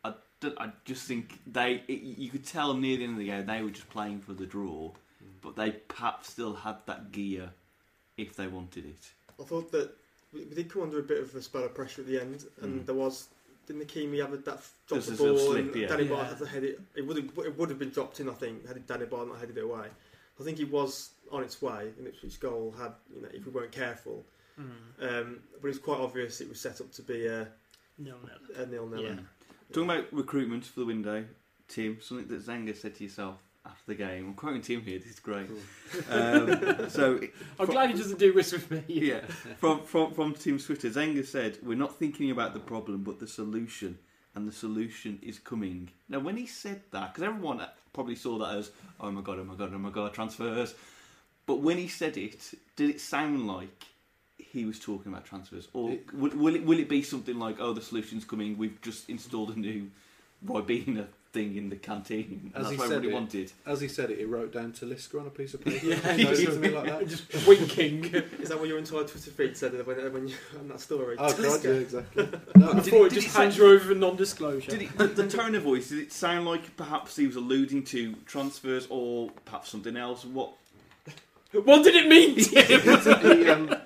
[0.05, 3.27] I, don't- I just think they, it, you could tell near the end of the
[3.27, 4.91] game they were just playing for the draw,
[5.41, 7.51] but they perhaps still had that gear
[8.17, 9.13] if they wanted it.
[9.41, 9.91] I thought that
[10.33, 12.45] we we did come under a bit of a spell of pressure at the end,
[12.61, 12.87] and Mm.
[12.87, 13.29] there was
[13.67, 14.45] didn't Ikeme have a, that
[14.87, 15.89] drop There's the a ball slip, and yeah.
[15.89, 16.11] Danny Yeah.
[16.11, 16.81] Batth had to head it.
[16.95, 19.39] It would have it would have been dropped in, I think, had Danny Batth not
[19.41, 19.89] headed it away.
[20.39, 23.51] I think he was on its way, and Ipswich goal had you know if we
[23.53, 24.25] weren't careful.
[24.59, 27.49] Um, but it's quite obvious it was set up to be a,
[27.99, 28.63] No, no.
[28.63, 29.03] a nil nil.
[29.03, 29.17] Yeah.
[29.73, 31.25] Talking about recruitment for the window,
[31.69, 33.37] Tim, something that Zenga said to yourself
[33.67, 34.27] after the game.
[34.29, 34.99] I'm quoting Tim here.
[34.99, 35.49] This is great.
[36.09, 37.21] Um, so,
[37.59, 38.85] I'm glad he doesn't do this with me.
[38.89, 39.21] yeah,
[39.59, 43.27] from from from Tim's Twitter, Zenga said, "We're not thinking about the problem, but the
[43.27, 43.99] solution,
[44.35, 47.61] and the solution is coming." Now, when he said that, because everyone
[47.93, 50.75] probably saw that as, "Oh my god, oh my god, oh my god, transfers,"
[51.47, 53.85] but when he said it, did it sound like?
[54.57, 57.57] He was talking about transfers, or It- will, will it will it be something like,
[57.61, 58.57] "Oh, the solution's coming.
[58.57, 59.91] We've just installed a new
[60.47, 62.53] Ribena thing in the canteen.
[62.55, 65.31] As he said it, wanted." As he said it, he wrote down Talisca on a
[65.31, 65.85] piece of paper.
[65.91, 66.53] Yeah, You know, he did.
[66.55, 67.07] something like that.
[67.15, 68.05] Just winking.
[68.41, 71.17] Is that what your entire Twitter feed said when, when you on that story?
[71.19, 72.29] Oh, God, yeah, exactly.
[72.57, 74.71] No, I thought it- just hands you over for non-disclosure.
[74.71, 77.85] Did it, the, the tone of voice, did it sound like perhaps he was alluding
[77.93, 80.25] to transfers or perhaps something else?
[80.25, 80.53] What?
[81.53, 82.81] What did it mean to you?
[82.81, 83.86] he, um, I, th- I, I th-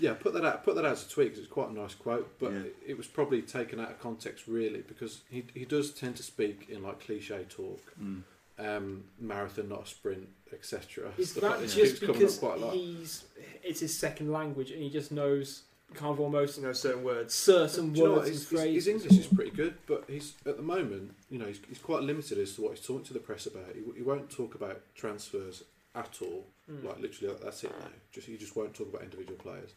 [0.00, 0.64] yeah, put that out.
[0.64, 2.58] Put that out as a tweet 'cause it's quite a nice quote, but Yeah.
[2.60, 6.22] it, it was probably taken out of context really because he he does tend to
[6.22, 8.22] speak in like cliche talk, Mm.
[8.58, 11.12] um, marathon not a sprint, etc.
[11.18, 12.74] Is that like just keeps coming up because quite a lot.
[12.74, 13.24] he's
[13.62, 15.62] it's his second language and he just knows
[15.94, 17.34] kind of almost You know certain words.
[17.34, 18.74] certain Do you know what, words and his, his, phrases?
[18.74, 22.02] his English is pretty good, but he's at the moment, you know, he's, he's quite
[22.02, 23.74] limited as to what he's talking to the press about.
[23.74, 25.64] He, he won't talk about transfers
[25.94, 26.46] at all.
[26.70, 26.84] Mm.
[26.84, 27.86] Like literally, that's it now.
[28.12, 29.74] Just he just won't talk about individual players.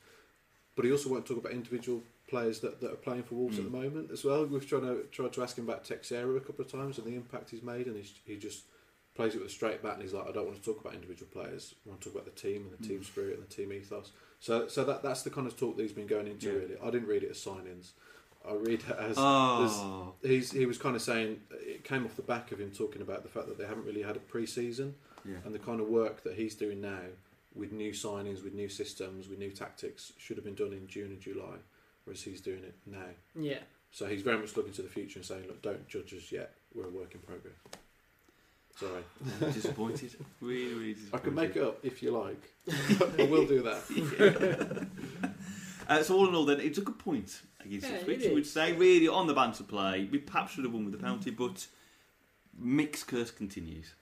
[0.76, 3.66] But he also won't talk about individual players that, that are playing for Wolves at
[3.66, 3.72] Mm.
[3.72, 4.46] the moment as well.
[4.46, 7.16] We've tried to tried to ask him about Teixeira a couple of times and the
[7.16, 8.64] impact he's made, and he's, he just
[9.16, 9.94] plays it with a straight bat.
[9.94, 11.76] And he's like, I don't want to talk about individual players.
[11.86, 13.06] I want to talk about the team and the team Mm.
[13.06, 14.12] spirit and the team ethos.
[14.40, 16.48] So so that that's the kind of talk that he's been going into.
[16.48, 16.54] Yeah.
[16.54, 17.92] Really, I didn't read it as signings.
[18.48, 22.24] I read it as Oh, he's he was kind of saying it came off the
[22.24, 24.96] back of him talking about the fact that they haven't really had a pre-season
[25.26, 25.36] yeah.
[25.46, 27.00] and the kind of work that he's doing now
[27.56, 31.12] with new signings, with new systems, with new tactics should have been done in June
[31.12, 31.58] and July,
[32.06, 33.12] whereas he's doing it now.
[33.40, 33.60] Yeah.
[33.92, 36.52] So he's very much looking to the future and saying, look, don't judge us yet.
[36.74, 37.54] We're a work in progress.
[38.76, 39.04] Sorry,
[39.40, 40.16] I'm disappointed.
[40.42, 41.22] Really, really disappointed.
[41.22, 42.42] I can make it up if you like.
[43.20, 44.88] I will do that.
[45.88, 48.22] Uh, so all in all, then it's a good point against Yeah, Ipswich.
[48.22, 50.94] it You would say really on the banter play, we perhaps should have won with
[50.94, 51.68] the penalty, but
[52.58, 53.94] mix curse continues.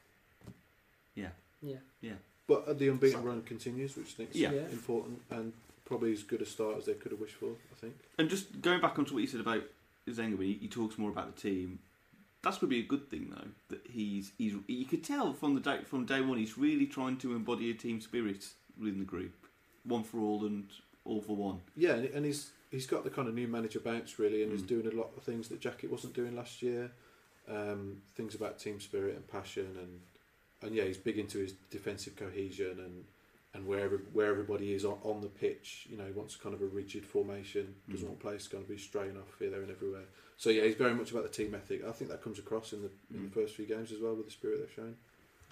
[1.61, 1.77] Yeah.
[2.01, 2.13] Yeah.
[2.47, 4.51] But uh, the unbeaten run continues, which I think is Yeah.
[4.51, 4.61] Yeah.
[4.71, 5.53] important and
[5.85, 7.95] probably as good a start as they could have wished for, I think.
[8.17, 9.63] And just going back onto what you said about
[10.09, 11.79] Zenga, when he, he talks more about the team,
[12.41, 13.47] that's going to be a good thing though.
[13.69, 17.17] That he's he's you could tell from the day from day one he's really trying
[17.17, 18.45] to embody a team spirit
[18.79, 19.33] within the group,
[19.83, 20.65] one for all and
[21.05, 21.61] all for one.
[21.77, 24.63] Yeah, and, and he's he's got the kind of new manager bounce really, and he's
[24.63, 24.67] Mm.
[24.67, 26.89] doing a lot of things that Jackett wasn't doing last year.
[27.47, 29.99] Um, things about team spirit and passion, and
[30.61, 33.03] and yeah, he's big into his defensive cohesion and
[33.53, 35.87] and where where everybody is on, on the pitch.
[35.89, 37.75] You know, he wants kind of a rigid formation.
[37.89, 38.09] Doesn't Mm.
[38.09, 40.05] want players going to kind of be straying off here, there, and everywhere.
[40.37, 41.83] So yeah, he's very much about the team ethic.
[41.85, 43.33] I think that comes across in the in Mm.
[43.33, 44.95] the first few games as well with the spirit they've shown.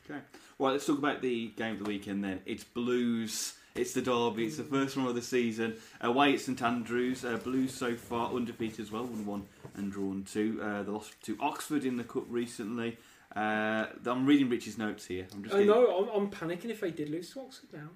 [0.09, 0.21] Okay,
[0.57, 2.41] well, let's talk about the game of the weekend then.
[2.45, 3.53] It's Blues.
[3.75, 4.47] It's the derby.
[4.47, 5.75] It's the first one of the season.
[6.01, 7.23] Away at St Andrews.
[7.23, 9.45] Uh, Blues so far undefeated as well, won one
[9.75, 10.59] and drawn two.
[10.61, 12.97] Uh, they lost to Oxford in the cup recently.
[13.35, 15.27] Uh, I'm reading Rich's notes here.
[15.33, 16.09] I'm just I getting- know.
[16.15, 17.89] I'm, I'm panicking if they did lose to Oxford now.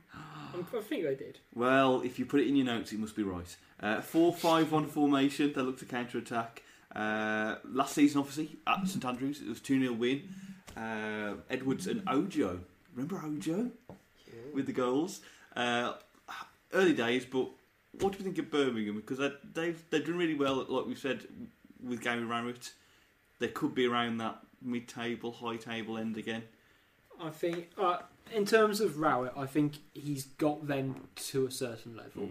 [0.54, 1.40] I'm, I think they did.
[1.56, 3.56] Well, if you put it in your notes, it must be right.
[3.82, 5.52] Uh, 4-5-1 formation.
[5.54, 6.62] They look to counter attack.
[6.96, 10.22] Uh, last season, obviously, at St Andrews, it was 2 0 win.
[10.78, 12.60] Uh, Edwards and Ojo.
[12.96, 13.72] Remember Ojo
[14.54, 15.22] with the goals?
[15.56, 15.94] Uh,
[16.74, 17.50] early days, but
[18.00, 18.96] what do we think of Birmingham?
[18.98, 21.26] Because they- they've they've done really well, like we said,
[21.84, 22.74] with Gary Rowett.
[23.40, 26.43] They could be around that mid table, high table end again.
[27.22, 27.99] I think, uh,
[28.34, 32.30] in terms of Rowett, I think he's got them to a certain level.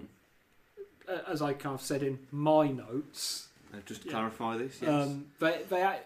[1.09, 1.23] Mm.
[1.29, 4.13] As I kind of said in my notes, Uh, just to Yeah.
[4.15, 4.91] clarify this, yes.
[4.91, 6.01] um, they they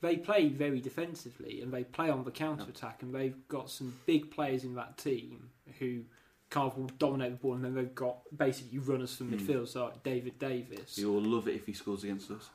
[0.00, 3.94] they play very defensively and they play on the counter attack, and they've got some
[4.06, 6.04] big players in that team who
[6.50, 9.38] kind of will dominate the ball, and then they've got basically runners from Mm.
[9.40, 10.96] midfield, so like David Davis.
[10.96, 12.48] You'll love it if he scores against us.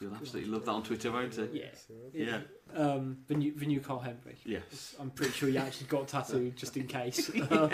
[0.00, 1.48] You'll absolutely love that on Twitter, won't you?
[1.52, 1.66] Yeah.
[2.12, 2.40] Yeah.
[2.74, 4.36] Um, the new the new Carl Henry.
[4.44, 4.94] Yes.
[5.00, 7.30] I'm pretty sure he actually got tattooed just in case.
[7.50, 7.70] Um,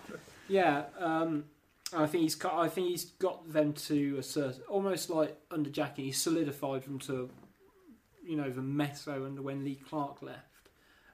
[0.48, 1.44] yeah, um,
[1.94, 5.70] I think he's got, I think he's got them to a certain almost like under
[5.70, 6.04] Jackie.
[6.04, 7.30] He solidified them to
[8.24, 10.70] you know the meso under when Lee Clark left,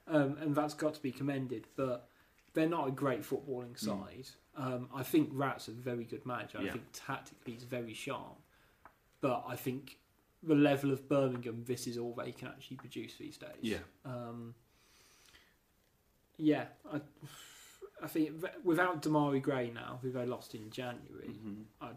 [0.07, 1.67] um, and that's got to be commended.
[1.75, 2.07] But
[2.53, 4.27] they're not a great footballing side.
[4.55, 6.59] Um, I think Rowett's a very good manager.
[6.59, 6.71] I Yeah.
[6.73, 8.37] think tactically he's very sharp,
[9.21, 9.97] but I think
[10.45, 13.49] the level of Birmingham, this is all they can actually produce these days.
[13.61, 13.77] Yeah.
[14.05, 14.53] Um,
[16.37, 16.99] yeah, I,
[18.01, 21.95] I think without Demarai Gray now, who they lost in January, Mhm.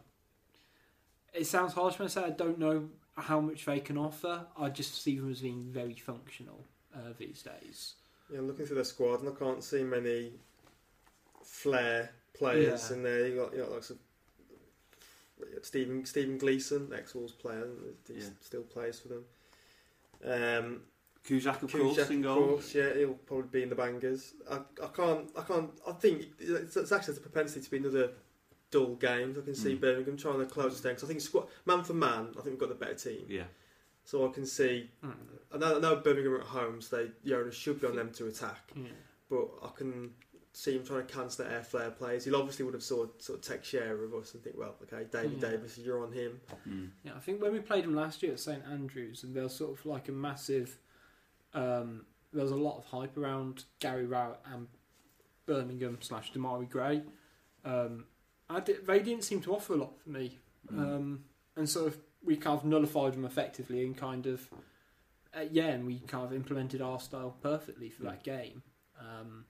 [1.35, 4.47] it sounds harsh when I say I don't know how much they can offer.
[4.57, 7.95] I just see them as being very functional uh, these days.
[8.31, 10.33] Yeah, I'm looking through their squad and I can't see many
[11.45, 12.97] flair players Yeah.
[12.97, 13.27] in there.
[13.29, 13.99] You got you got like some,
[15.63, 17.67] Stephen Stephen Gleeson, ex Wolves player,
[18.09, 18.29] he Yeah.
[18.41, 19.25] still plays for them.
[20.25, 20.83] Um,
[21.25, 24.35] Kuszczak, of course, Kuszczak, in of course, yeah, he'll probably be in the bangers.
[24.51, 25.71] I, I can't, I can't.
[25.87, 28.11] I think it's, it's actually has a propensity to be another
[28.71, 29.35] dull game.
[29.37, 29.81] I can see Mm.
[29.81, 32.47] Birmingham trying to close us down because I think squad, man for man, I think
[32.47, 33.27] we've got the better team.
[33.29, 33.45] Yeah.
[34.05, 34.89] So I can see.
[35.53, 37.97] I know, I know Birmingham are at home, so they the owners should be on
[37.97, 38.71] them to attack.
[38.77, 38.85] Yeah.
[39.29, 40.13] But I can
[40.59, 42.25] see him trying to cancel the air flare plays.
[42.25, 44.75] He obviously would have sort of, sort of take share of us and think, well,
[44.85, 45.51] okay, David Yeah.
[45.51, 46.41] Davis, you're on him.
[46.67, 46.89] Mm.
[47.05, 49.55] Yeah, I think when we played him last year at St Andrews, and there was
[49.55, 50.79] sort of like a massive,
[51.53, 54.67] um, there was a lot of hype around Gary Rowett and
[55.45, 57.03] Birmingham slash Demarai Gray.
[57.63, 58.07] Um,
[58.49, 60.39] I did, they didn't seem to offer a lot for me,
[60.73, 60.79] Mm.
[60.79, 64.49] um, and so of we kind of nullified them effectively and kind of,
[65.37, 68.63] uh, yeah, and we kind of implemented our style perfectly for that game.
[68.99, 69.45] Um,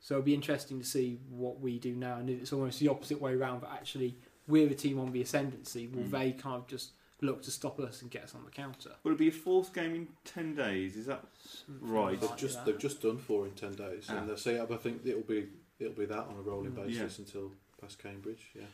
[0.00, 3.20] so it'll be interesting to see what we do now, and it's almost the opposite
[3.20, 3.60] way around.
[3.60, 4.16] But actually,
[4.48, 5.86] we're the team on the ascendancy.
[5.86, 6.10] Will Mm.
[6.10, 6.92] they kind of just
[7.22, 8.92] look to stop us and get us on the counter?
[9.04, 10.96] Will it be a fourth game in 10 days?
[10.96, 12.12] Is that Something Right.
[12.12, 12.66] like They've just that.
[12.66, 14.18] they've just done four in ten days, Ah.
[14.18, 14.58] and they'll see.
[14.58, 15.48] I think it'll be
[15.78, 16.86] it'll be that on a rolling Mm.
[16.86, 18.50] basis until past Cambridge.
[18.54, 18.66] Yeah.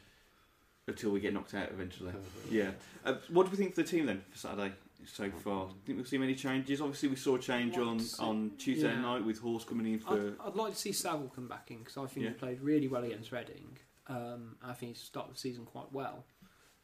[0.89, 2.13] until we get knocked out eventually?
[2.49, 2.71] Yeah.
[3.05, 4.73] Uh, what do we think of the team then for Saturday
[5.07, 5.67] so far?
[5.67, 6.81] I think we'll see many changes?
[6.81, 9.01] Obviously, we saw a change on, on Tuesday yeah.
[9.01, 10.15] night with Hause coming in for.
[10.15, 12.31] I'd, I'd like to see Saville come back in because I think Yeah.
[12.31, 13.79] he played really well against Reading.
[14.09, 16.25] Um, I think he started the season quite well,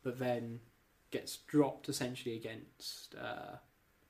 [0.02, 0.60] but then
[1.10, 3.56] gets dropped essentially against uh,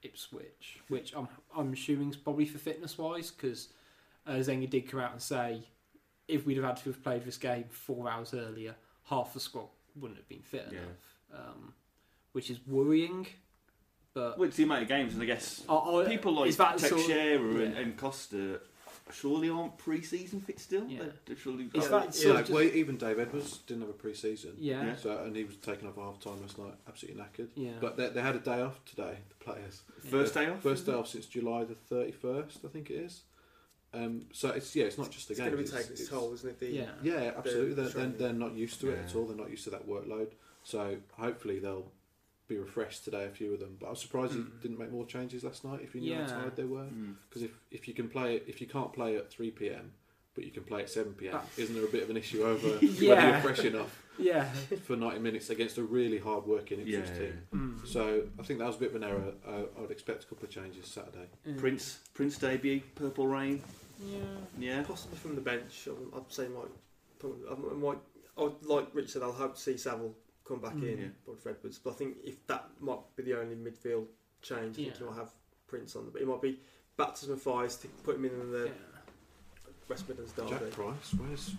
[0.03, 3.69] Ipswich, which I'm I'm assuming is probably for fitness wise because
[4.27, 5.63] uh, Zenga did come out and say
[6.29, 9.69] if we'd have had to have played this game four hours earlier, half the squad
[9.97, 10.79] wouldn't have been fit Yeah.
[10.79, 11.75] enough, um,
[12.33, 13.27] which is worrying.
[14.15, 16.79] But Well, the amount of games, and I guess I- I- people like is that
[16.81, 17.81] sort of- Teixeira and, yeah.
[17.81, 18.61] and Costa
[19.11, 20.87] surely aren't pre-season fit still.
[20.87, 21.01] Yeah.
[21.03, 21.65] They're, they're surely.
[21.65, 24.55] Is Yeah, that yeah, sort like, just- well, even Dave Edwards didn't have a pre-season.
[24.59, 24.97] yeah, Yeah.
[24.97, 27.49] So and he was taken off half time last night, absolutely knackered.
[27.55, 27.73] yeah.
[27.81, 29.19] But they, they had a day off today.
[29.31, 30.63] The players First day off.
[30.63, 33.23] first day off since July the thirty first, I think it is.
[33.95, 35.47] Um, so it's yeah, it's not just the game.
[35.47, 35.55] It's game.
[35.57, 36.59] going to be taking its toll, isn't it?
[36.61, 36.91] The, yeah.
[37.03, 37.75] Yeah, absolutely.
[37.75, 39.27] They're, they're, they're not used to it at all.
[39.27, 40.29] They're not used to that workload.
[40.65, 41.91] So hopefully they'll
[42.53, 43.25] be refreshed today.
[43.25, 44.47] A few of them, but I was surprised Mm.
[44.53, 45.81] he didn't make more changes last night.
[45.83, 46.29] If you knew Yeah.
[46.29, 47.17] how tired they were, Mm.
[47.29, 49.93] because if, if you can play it, if you can't play at three pm,
[50.35, 51.47] but you can play at seven pm, Ah.
[51.57, 53.31] isn't there a bit of an issue over whether Yeah.
[53.33, 54.53] you're fresh enough Yeah.
[54.87, 57.19] for ninety minutes against a really hard working Ipswich Yeah.
[57.19, 57.43] team?
[57.55, 57.87] Mm.
[57.87, 59.35] So I think that was a bit of an error.
[59.47, 61.29] Uh, I would expect a couple of changes Saturday.
[61.47, 61.59] Mm.
[61.59, 63.63] Prince Prince debut, Purple Rain.
[64.05, 64.19] Yeah.
[64.59, 64.83] Yeah.
[64.83, 65.89] Possibly from the bench.
[65.89, 66.71] I- I'd say might.
[67.25, 67.99] I might.
[68.37, 70.15] I would, like Rich said, I'll hope to see Saville
[70.53, 70.93] come back Mm.
[70.93, 71.09] in, Yeah.
[71.27, 71.79] but for Edwards.
[71.79, 74.07] But I think if that might be the only midfield
[74.43, 75.01] change, I think Yeah.
[75.01, 75.31] you might have
[75.67, 76.11] Prince on.
[76.11, 76.59] But it might be
[76.97, 78.73] baptism of fire to put him in the yeah.
[79.89, 80.71] West Midlands Jack derby.
[80.71, 81.55] Price, where's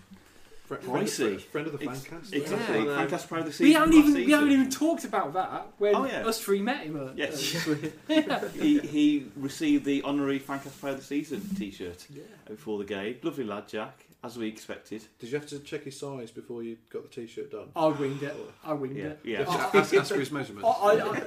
[0.66, 1.40] fr- Pricey.
[1.40, 2.32] friend of the Ex- fancast?
[2.32, 2.78] Exactly.
[2.86, 3.06] Yeah.
[3.06, 3.66] Fancast Pro of the season.
[3.66, 6.26] We haven't last even we haven't even talked about that when Oh, yeah.
[6.26, 6.96] us three met him.
[7.08, 7.66] At, Yes.
[7.68, 7.76] uh,
[8.08, 8.48] yeah.
[8.54, 12.22] he, he received the honorary Fancast Player of the Season T-shirt yeah.
[12.48, 13.18] before the game.
[13.22, 15.04] Lovely lad, Jack, as we expected.
[15.18, 17.68] Did you have to check his size before you got the t-shirt done?
[17.76, 18.34] I winged it.
[18.64, 19.20] I winged Yeah, it.
[19.24, 19.38] yeah.
[19.38, 20.68] Did you I- ask, ask for his I, measurements.
[20.82, 21.20] I, I,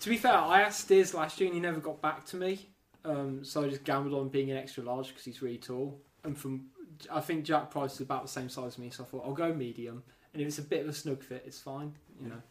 [0.00, 2.68] to be fair, I asked Steers last year and he never got back to me.
[3.04, 6.00] Um, so I just gambled on being an extra large because he's really tall.
[6.24, 6.66] And from,
[7.10, 9.32] I think Jack Price is about the same size as me, so I thought I'll
[9.34, 10.02] go medium.
[10.32, 12.42] And if it's a bit of a snug fit, it's fine, you know.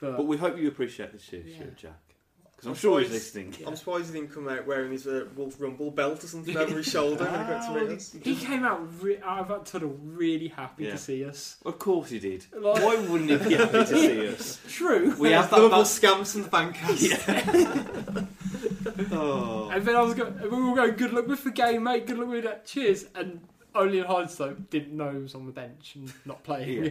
[0.00, 1.58] But, But we hope you appreciate the shirt, Yeah.
[1.58, 2.09] shirt Jack.
[2.60, 3.66] Because I'm I'm sure he's surprised- listening.
[3.66, 6.76] I'm surprised he didn't come out wearing his uh, Wolf Rumble belt or something over
[6.76, 10.48] his shoulder when he got to he came out re- out of that tunnel really
[10.48, 10.90] happy Yeah.
[10.92, 11.56] to see us.
[11.64, 12.44] Of course he did.
[12.52, 14.60] Like- Why wouldn't he be happy to see us?
[14.68, 15.14] True.
[15.18, 15.56] We have that.
[15.56, 18.28] Double that scams from the fancast.
[19.12, 19.70] oh.
[19.72, 22.06] And then I was going, we were going, good luck with the game, mate.
[22.06, 22.66] Good luck with that.
[22.66, 23.06] Cheers.
[23.14, 23.40] And
[23.74, 26.84] only in hindsight didn't know he was on the bench and not playing.
[26.84, 26.90] Yeah.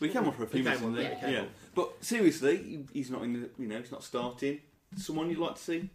[0.00, 1.14] We came on for a few minutes, on, didn't yeah, he?
[1.14, 1.48] he came Yeah.
[1.74, 3.50] But seriously, he's not in the.
[3.58, 4.60] You know, he's not starting.
[4.96, 5.90] Someone you'd like to see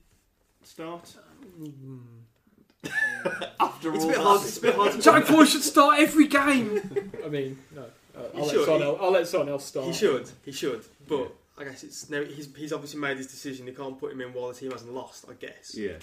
[0.63, 1.15] start
[3.59, 4.23] after It's all a bit that?
[4.23, 4.41] hard.
[4.41, 7.11] It's a bit hard to Jack Boy should start every game.
[7.25, 7.81] I mean, no.
[8.15, 8.65] Uh, He I'll, let should.
[8.65, 9.85] someone He- else, I'll let someone else start.
[9.87, 10.29] He should.
[10.45, 10.85] He should.
[11.07, 12.23] But I guess it's no.
[12.23, 13.67] He's, he's obviously made his decision.
[13.67, 15.25] He can't put him in while the team hasn't lost.
[15.29, 15.75] I guess.
[15.75, 15.93] Yeah.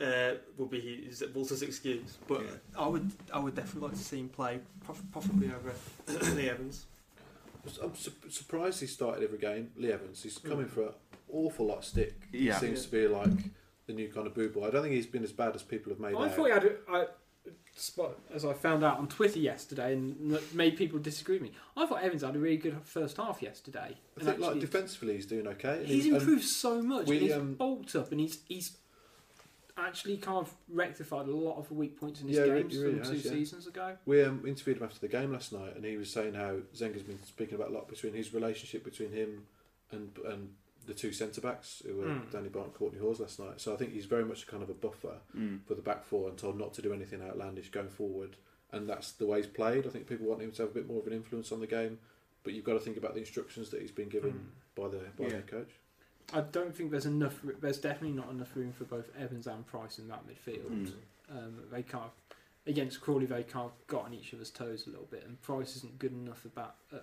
[0.00, 2.18] Uh, will be his Walter's excuse.
[2.28, 2.50] But Yeah.
[2.78, 3.10] I would.
[3.32, 5.72] I would definitely like to see him play, prof- possibly over
[6.34, 6.86] Lee Evans.
[7.82, 9.70] I'm su- surprised he started every game.
[9.76, 10.70] Lee Evans, he's coming Mm.
[10.70, 10.92] for an
[11.32, 12.14] awful lot of stick.
[12.32, 12.54] Yeah.
[12.54, 13.30] He seems to be like
[13.86, 14.66] the new kind of boo boy.
[14.66, 16.18] I don't think he's been as bad as people have made him.
[16.18, 16.34] I out.
[16.34, 17.06] thought he had a, I,
[17.76, 21.52] spot, as I found out on Twitter yesterday and made people disagree with me.
[21.76, 23.96] I thought Evans had a really good first half yesterday.
[23.96, 25.78] I And think like defensively he's doing okay.
[25.78, 27.06] and He's and improved so much.
[27.06, 28.76] we, and he's um, bulked up, and he's he's
[29.76, 32.94] actually kind of rectified a lot of the weak points in his Yeah, games really
[32.98, 33.30] from two has, yeah.
[33.30, 33.96] seasons ago.
[34.06, 37.02] We um, interviewed him after the game last night, and he was saying how Zenga's
[37.04, 39.46] been speaking about a lot between his relationship between him
[39.92, 40.50] and and
[40.88, 42.30] the two centre backs who were Mm.
[42.32, 43.60] Danny Batth and Kortney Hause last night.
[43.60, 45.62] So I think he's very much kind of a buffer Mm.
[45.66, 48.36] for the back four and told not to do anything outlandish going forward.
[48.72, 49.86] And that's the way he's played.
[49.86, 51.66] I think people want him to have a bit more of an influence on the
[51.66, 51.98] game,
[52.42, 54.80] but you've got to think about the instructions that he's been given Mm.
[54.82, 55.36] by the by Yeah.
[55.36, 55.70] the coach.
[56.32, 57.40] I don't think there's enough.
[57.42, 60.70] There's definitely not enough room for both Evans and Price in that midfield.
[60.70, 60.92] Mm.
[61.30, 62.12] Um, they kind of
[62.66, 63.26] against Crawley.
[63.26, 66.12] They kind of got on each other's toes a little bit, and Price isn't good
[66.12, 66.98] enough about uh,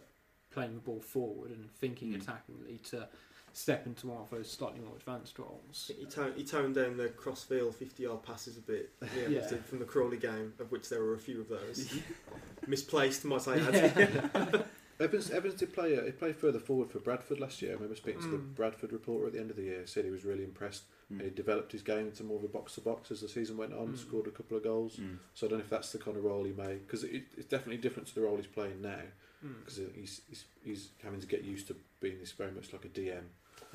[0.52, 2.22] playing the ball forward and thinking Mm.
[2.22, 3.10] attackingly to
[3.58, 5.90] step into one of those slightly more advanced roles.
[5.98, 9.48] He toned, he toned down the crossfield 50 yard passes a bit yeah, Yeah.
[9.48, 11.98] did from the Crawley game, of which there were a few of those.
[12.68, 14.66] Misplaced, might I add.
[15.00, 15.98] Evans, Evans did play.
[15.98, 17.72] Uh, he played further forward for Bradford last year.
[17.72, 18.56] I remember speaking to the Mm.
[18.56, 19.86] Bradford reporter at the end of the year.
[19.86, 20.84] Said he was really impressed.
[21.14, 21.22] Mm.
[21.22, 23.74] He developed his game into more of a box to box as the season went
[23.74, 23.90] on.
[23.90, 23.98] Mm.
[23.98, 24.96] Scored a couple of goals.
[24.96, 25.18] Mm.
[25.34, 27.46] So I don't know if that's the kind of role he may because it, it's
[27.48, 29.02] definitely different to the role he's playing now
[29.46, 29.54] Mm.
[29.60, 32.88] because he's, he's he's having to get used to being this very much like a
[32.88, 33.24] DM.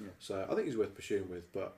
[0.00, 0.08] Yeah.
[0.18, 1.76] So I think he's worth pursuing with, but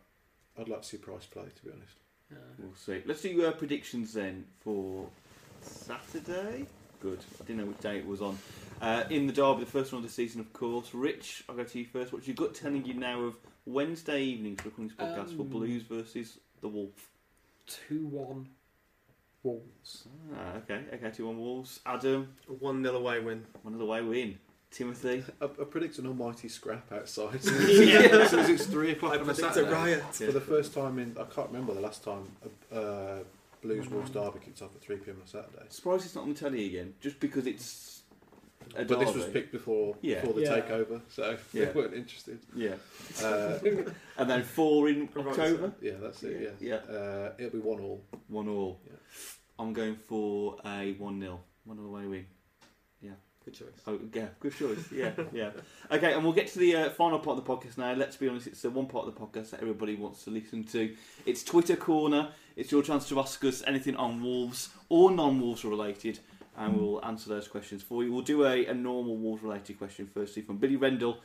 [0.58, 1.96] I'd like to see Price play to be honest.
[2.30, 3.02] Uh, We'll see.
[3.04, 5.06] Let's do uh, predictions then for
[5.60, 6.66] Saturday.
[7.00, 7.18] Good.
[7.40, 8.38] I didn't know which day it was on.
[8.80, 10.94] Uh, in the derby, the first one of the season, of course.
[10.94, 12.12] Rich, I'll go to you first.
[12.12, 13.34] What's your gut telling you now of
[13.66, 17.10] Wednesday evenings for the Queen's podcast for Um, Blues versus the Wolf?
[17.66, 18.48] two one
[19.42, 20.06] Wolves.
[20.36, 21.80] Ah, okay, okay, two one Wolves.
[21.86, 23.44] Adam, 1 0 away win.
[23.62, 24.38] one of the way win.
[24.72, 27.40] Timothy, I, I predict an almighty scrap outside.
[27.44, 27.98] Yeah.
[28.22, 29.70] as soon as it's three o'clock I on a predict a Saturday.
[29.70, 30.14] riot.
[30.14, 32.24] For the first time in, I can't remember the last time
[32.72, 33.18] a uh,
[33.62, 35.66] Blues Wolves derby kicked off at 3 pm on a Saturday.
[35.68, 38.02] surprised it's not on the telly again, just because it's
[38.74, 39.32] a But this was derby.
[39.40, 40.20] picked before Yeah.
[40.20, 40.60] before the Yeah.
[40.60, 41.66] takeover, so Yeah.
[41.66, 42.40] they weren't interested.
[42.56, 42.74] Yeah,
[43.22, 43.58] Uh,
[44.16, 45.72] and then four in Right, October.
[45.80, 46.56] yeah, that's it.
[46.60, 46.96] Yeah, Yeah.
[46.96, 48.02] Uh, it'll be one all.
[48.28, 48.80] One all.
[48.86, 48.96] Yeah.
[49.58, 52.26] I'm going for a one 0 one all away win.
[53.44, 53.68] Good choice.
[53.88, 54.92] Oh, yeah, good choice.
[54.92, 55.50] Yeah, yeah.
[55.90, 57.92] Okay, and we'll get to the uh, final part of the podcast now.
[57.92, 60.62] Let's be honest, it's the one part of the podcast that everybody wants to listen
[60.64, 60.94] to.
[61.26, 62.28] It's Twitter Corner.
[62.54, 66.20] It's your chance to ask us anything on Wolves or non Wolves related,
[66.56, 68.12] and we'll answer those questions for you.
[68.12, 71.18] We'll do a, a normal Wolves related question firstly from Billy Rendell,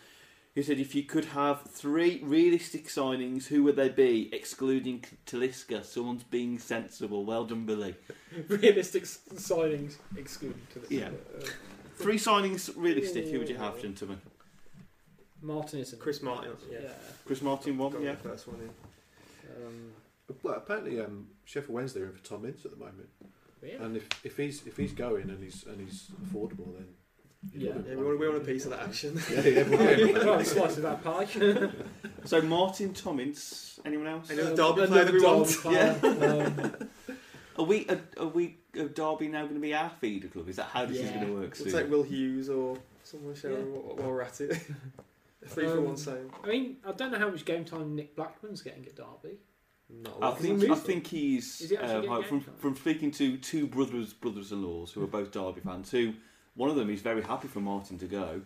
[0.56, 5.86] who said if you could have three realistic signings, who would they be, excluding Talisca?
[5.86, 7.26] Someone's being sensible.
[7.26, 7.94] Well done, Billy.
[8.48, 10.90] Realistic s- signings excluding to this.
[10.90, 11.10] Yeah.
[11.10, 11.46] Uh,
[11.98, 14.22] Three signings realistic, who would you have, gentlemen?
[15.42, 16.00] Martin isn't.
[16.00, 16.80] Chris Martin, yeah.
[16.84, 16.90] Yeah.
[17.26, 18.12] Chris Martin, one, Got yeah.
[18.14, 18.70] the first one in.
[19.66, 19.92] Um,
[20.44, 23.10] Well, apparently, um, Sheffield Wednesday are in for Tom Ince at the moment.
[23.62, 23.76] Really?
[23.76, 26.88] And if, if he's if he's going and he's and he's affordable, then
[27.52, 27.74] he's Yeah.
[27.74, 29.20] not Yeah, we want, we want a piece of that action.
[29.32, 29.80] Yeah, yeah, we'll
[30.14, 31.26] well, get slice of that pie.
[32.26, 34.30] So Martin Tom Ince, anyone else?
[34.30, 35.50] Any other Derby Another player that we Derby want?
[35.62, 36.82] player.
[36.82, 36.90] Um,
[37.58, 40.48] Are we are, are we are Derby now going to be our feeder club?
[40.50, 41.16] Is that how this is Yeah.
[41.16, 41.82] going to work We'll soon?
[41.82, 43.40] take Will Hughes or someone Yeah.
[43.42, 44.52] showing while while we're at it.
[45.44, 46.30] A three for Um, one sale.
[46.44, 49.38] I mean, I don't know how much game time Nick Blackman's getting at Derby.
[49.90, 50.40] Not a I lot.
[50.40, 52.56] think Is he I think he's he actually um, getting from game time?
[52.58, 55.90] from speaking to two brothers brothers-in-laws who are both Derby fans.
[55.92, 56.14] Who
[56.56, 58.42] one of them is very happy for Martin to go.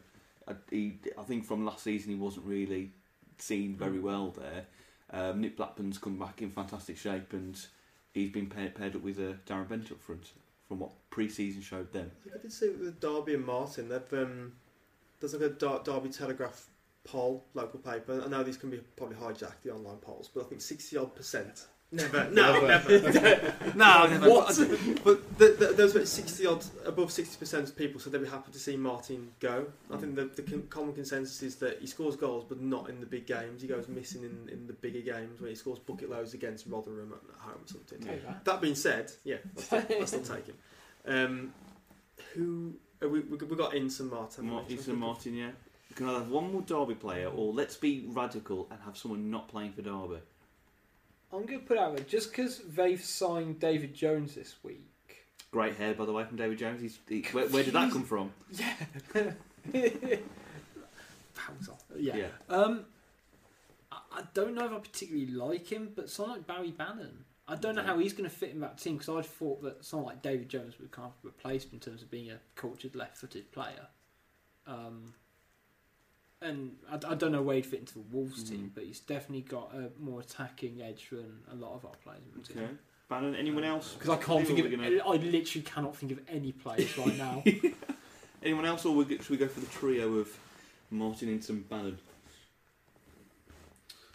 [0.47, 2.91] I, he, I think from last season he wasn't really
[3.39, 4.01] seen very Mm.
[4.03, 4.65] well there.
[5.09, 7.59] Um, Nick Blackman's come back in fantastic shape and
[8.13, 10.31] he's been paired, paired up with uh, Darren Bent up front
[10.67, 12.11] from what pre-season showed them.
[12.33, 13.91] I did see with Derby and Martin.
[14.13, 14.53] Um,
[15.19, 16.67] there's like a Dar- Derby Telegraph
[17.03, 18.21] poll, local paper.
[18.23, 21.15] I know these can be probably hijacked the online polls, but I think sixty odd
[21.15, 21.65] percent.
[21.93, 23.53] Never, no, never.
[23.75, 24.29] No, never.
[24.29, 24.47] What?
[25.03, 28.29] but the, the, there's about sixty odd, above sixty percent of people said they'd be
[28.29, 29.65] happy to see Martin go.
[29.93, 33.01] I think the, the con- common consensus is that he scores goals, but not in
[33.01, 33.61] the big games.
[33.61, 37.11] He goes missing in, in the bigger games when he scores bucket loads against Rotherham
[37.13, 37.99] at, at home or something.
[37.99, 38.45] Take that.
[38.45, 40.55] That being said, yeah, I still, I still take him.
[41.05, 41.53] Um,
[42.33, 42.73] who
[43.03, 44.49] uh, we we we got Ince and Martin.
[44.49, 45.51] Mar- Ethan Martin, yeah.
[45.89, 49.29] We can either have one more Derby player or let's be radical and have someone
[49.29, 50.21] not playing for Derby.
[51.33, 54.87] I'm going to put out there just because they've signed David Jones this week.
[55.51, 56.81] Great hair, by the way, from David Jones.
[56.81, 58.31] He's, he, where, where did that come from?
[58.51, 58.73] Yeah.
[61.35, 61.83] Pounds off.
[61.97, 62.27] Yeah.
[62.49, 62.85] Um,
[63.91, 67.55] I, I don't know if I particularly like him, but someone like Barry Bannon, I
[67.55, 70.07] don't know how he's going to fit in that team because I'd thought that someone
[70.07, 73.51] like David Jones would kind of replace him in terms of being a cultured left-footed
[73.51, 73.87] player.
[74.67, 75.13] Um,
[76.41, 78.75] and I, I don't know where he'd fit into the Wolves team, Mhm.
[78.75, 82.41] but he's definitely got a more attacking edge than a lot of our players in
[82.41, 82.63] the team.
[82.63, 82.73] Okay.
[83.09, 83.93] Bannon, anyone else?
[83.93, 87.43] Because I can't think of, gonna- I literally cannot think of any players right now.
[88.43, 90.35] Anyone else, or we, should we go for the trio of
[90.89, 91.99] Martin, Ince, and Bannon?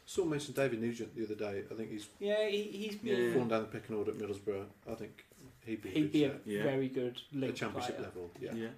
[0.04, 1.62] Someone mentioned David Nugent the other day.
[1.70, 3.14] I think he's yeah, he, he's Yeah.
[3.16, 4.64] been, fallen down the pecking order at Middlesbrough.
[4.90, 5.24] I think
[5.64, 6.32] he'd be a he'd good be a.
[6.44, 6.62] Yeah.
[6.64, 8.08] very good At championship player.
[8.08, 8.30] level.
[8.40, 8.54] Yeah.
[8.54, 8.68] Yeah.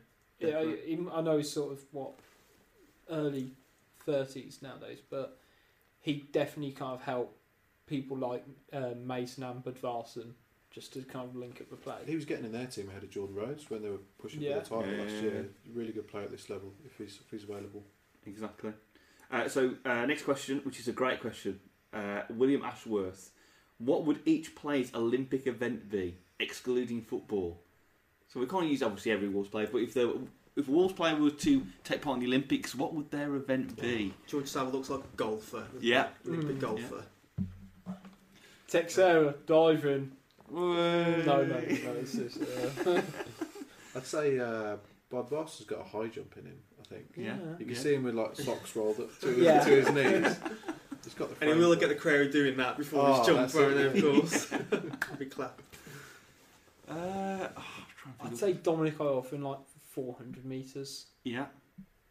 [0.40, 2.12] Yeah, I, I know he's sort of what
[3.10, 3.52] early
[4.04, 5.38] thirties nowadays, but
[6.00, 7.36] he definitely kind of helped
[7.86, 10.32] people like uh, Mason and Bodvarsson
[10.70, 11.96] just to kind of link up the play.
[12.06, 14.60] He was getting in their team ahead of Jordan Rhodes when they were pushing Yeah.
[14.60, 15.48] for the title Yeah, last yeah, year.
[15.74, 17.82] Really good player at this level if he's if he's available.
[18.26, 18.72] Exactly.
[19.30, 21.60] Uh, so, uh, next question, which is a great question.
[21.92, 23.30] Uh, William Ashworth.
[23.78, 27.62] What would each player's Olympic event be, excluding football?
[28.28, 30.08] So we can't use obviously every Wolves player, but if there,
[30.58, 33.80] if a Wolves player were to take part in the Olympics, what would their event
[33.80, 34.12] be?
[34.26, 35.66] George Saville looks like a golfer.
[35.80, 36.08] Yeah.
[36.26, 36.60] Olympic Mm.
[36.60, 37.04] golfer.
[38.68, 40.12] Teixeira diving.
[40.50, 40.74] No,
[41.24, 41.56] No, no, no.
[41.58, 42.38] It's just,
[42.86, 43.02] uh,
[43.96, 44.76] I'd say uh,
[45.12, 46.58] Bodvarsson has got a high jump in him.
[46.80, 47.06] I think.
[47.16, 47.36] Yeah.
[47.58, 47.80] You can Yeah.
[47.80, 49.60] see him with like socks rolled up to, his, Yeah.
[49.64, 50.36] to his knees.
[51.04, 51.46] He's got the.
[51.46, 52.00] And he will for get the it.
[52.00, 53.92] crowd doing that before Oh, his jump, that's won't it.
[53.94, 54.46] they, of course.
[55.18, 55.60] Big clap.
[56.88, 59.58] Uh, oh, I'm trying to I'd think say Dominic Iorfa in like
[60.02, 61.06] 400 meters.
[61.24, 61.46] yeah.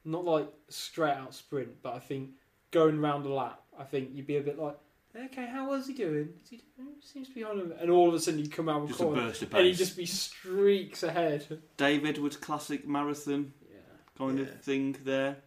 [0.04, 2.32] Not like straight out sprint, but I think
[2.72, 4.78] going round a lap, I think you'd be a bit like,
[5.16, 6.30] okay, how was he doing?
[6.44, 6.90] Is he doing?
[7.02, 7.74] Seems to be on him.
[7.80, 9.54] And all of a sudden you come out of a Just a corner burst of
[9.54, 9.78] and he pace.
[9.78, 11.60] just be streaks ahead.
[11.78, 13.78] Dave Edwards classic marathon Yeah.
[14.18, 14.46] kind Yeah.
[14.46, 15.38] of thing there.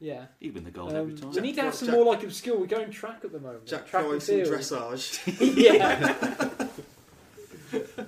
[0.00, 0.26] Yeah.
[0.40, 1.30] He'd win the gold every Um, time.
[1.32, 2.58] we need to have some Jack- more like obscure.
[2.58, 3.66] We're going track at the moment.
[3.66, 5.20] Jack track and Price and dressage.
[6.58, 6.61] yeah.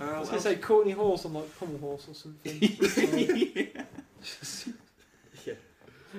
[0.05, 2.61] Uh, I was going to say Kortney Hause on like Pommel Horse or something.
[5.47, 5.55] yeah.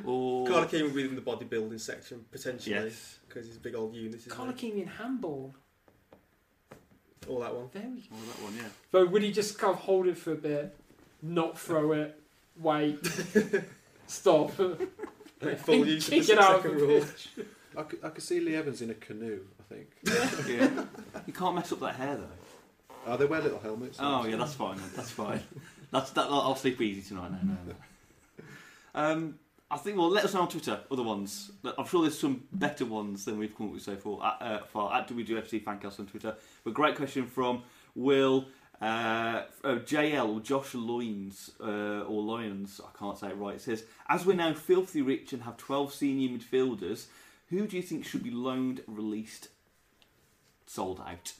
[0.03, 3.75] or Carl Ikeme would be in the bodybuilding section, potentially, yes, because he's a big
[3.75, 4.15] old unit.
[4.15, 4.53] isn't Carla?
[4.53, 5.53] Keane in handball.
[7.27, 7.69] All that one.
[7.69, 8.03] Very.
[8.13, 8.69] oh that one, yeah.
[8.91, 10.75] But would he just kind of hold it for a bit,
[11.21, 12.19] not throw it,
[12.59, 12.99] wait,
[14.07, 17.01] stop, Full use of the kick it out of the rule.
[17.01, 17.29] pitch?
[17.77, 19.41] I could, I could see Lee Evans in a canoe.
[19.59, 19.87] I think.
[20.47, 20.85] yeah.
[21.25, 22.29] You can't mess up that hair though.
[23.05, 23.97] Oh, they wear little helmets.
[24.01, 24.77] Oh yeah, that's fine.
[24.77, 25.41] then, That's fine.
[25.91, 26.27] That's that.
[26.29, 27.31] I'll sleep easy tonight.
[27.31, 27.75] No, no, no.
[28.95, 29.35] Um,
[29.69, 29.97] I think.
[29.97, 30.79] Well, let us know on Twitter.
[30.91, 31.51] Other ones.
[31.77, 34.35] I'm sure there's some better ones than we've come up with so far.
[34.41, 36.35] At, uh, far at WWFC Fancast on Twitter.
[36.63, 38.47] But great question from Will.
[38.81, 43.55] Uh, uh, JL or Josh Loynes uh, or Lyons, I can't say it right.
[43.55, 47.05] It says, as we're now filthy rich and have 12 senior midfielders,
[47.49, 49.47] who do you think should be loaned, released,
[50.67, 51.33] sold out?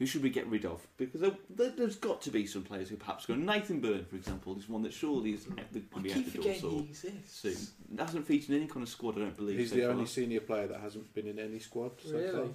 [0.00, 0.84] Who should we get rid of?
[0.96, 3.34] Because there, there, there's got to be some players who perhaps go.
[3.34, 6.32] Nathan Byrne, for example, is one that surely is going to I be out keep
[6.32, 6.86] the door soon.
[6.88, 6.94] he
[7.26, 7.56] soon.
[7.98, 9.58] Hasn't featured in any kind of squad, I don't believe.
[9.58, 9.90] He's so the far.
[9.90, 12.32] only senior player that hasn't been in any squad so Really?
[12.32, 12.48] far.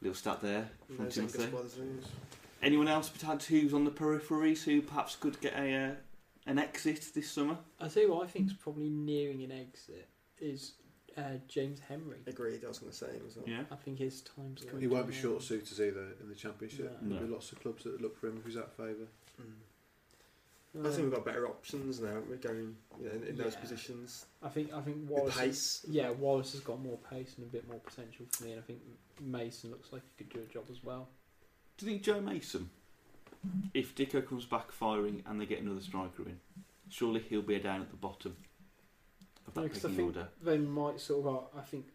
[0.00, 1.42] little stat there from No Timothy.
[1.42, 1.88] squad as well.
[2.62, 5.90] anyone else besides who's on the peripheries who perhaps could get a uh,
[6.46, 7.58] an exit this summer?
[7.80, 10.08] I tell you what, I think is probably nearing an exit
[10.40, 10.74] is
[11.16, 12.18] uh, James Henry.
[12.26, 12.64] Agreed.
[12.64, 13.44] I was going to say him as well.
[13.46, 13.62] Yeah.
[13.70, 14.80] I think his time's coming.
[14.80, 15.22] He won't be end.
[15.22, 16.96] short suitors either in the championship.
[17.00, 17.14] No.
[17.14, 19.06] There'll be lots of clubs that look for him if he's out of favour.
[19.40, 19.52] Mm.
[20.80, 22.16] I think we've got better options now.
[22.28, 24.26] We're going you know, in, in those positions.
[24.42, 25.36] I think I think Wallace.
[25.36, 25.86] pace.
[25.88, 28.64] Yeah, Wallace has got more pace and a bit more potential for me, and I
[28.64, 28.80] think
[29.20, 31.08] Mason looks like he could do a job as well.
[31.78, 32.70] Do you think Joe Mason,
[33.72, 36.40] if Dicko comes back firing and they get another striker in,
[36.88, 38.36] surely he'll be down at the bottom
[39.46, 40.28] of that Yeah, 'cause I think order?
[40.42, 41.48] they might sort of.
[41.56, 41.86] I think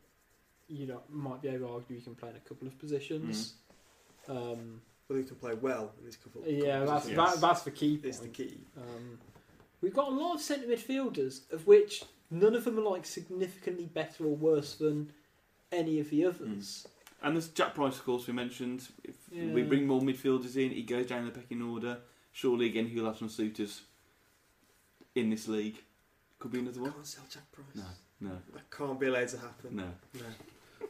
[0.68, 3.56] you know might be able to argue he can play in a couple of positions.
[4.28, 6.44] Um, Whether he can play well in this couple.
[6.46, 8.00] yeah, couple that's positions that, that's the key.
[8.04, 8.60] is the key.
[8.78, 9.18] Um,
[9.82, 13.88] we've got a lot of centre midfielders, of which none of them are like significantly
[13.88, 15.12] better or worse than
[15.72, 16.88] any of the others.
[17.24, 18.88] And there's Jack Price, of course, we mentioned.
[19.04, 22.00] If we bring more midfielders in, he goes down the pecking order.
[22.32, 23.82] Surely, again, he'll have some suitors
[25.16, 25.82] in this league.
[26.40, 26.92] Could be another one.
[26.94, 27.66] Can't sell Jack Price.
[27.76, 27.84] No,
[28.30, 29.76] no, That can't be allowed to happen.
[29.76, 29.90] no.
[30.14, 30.26] No.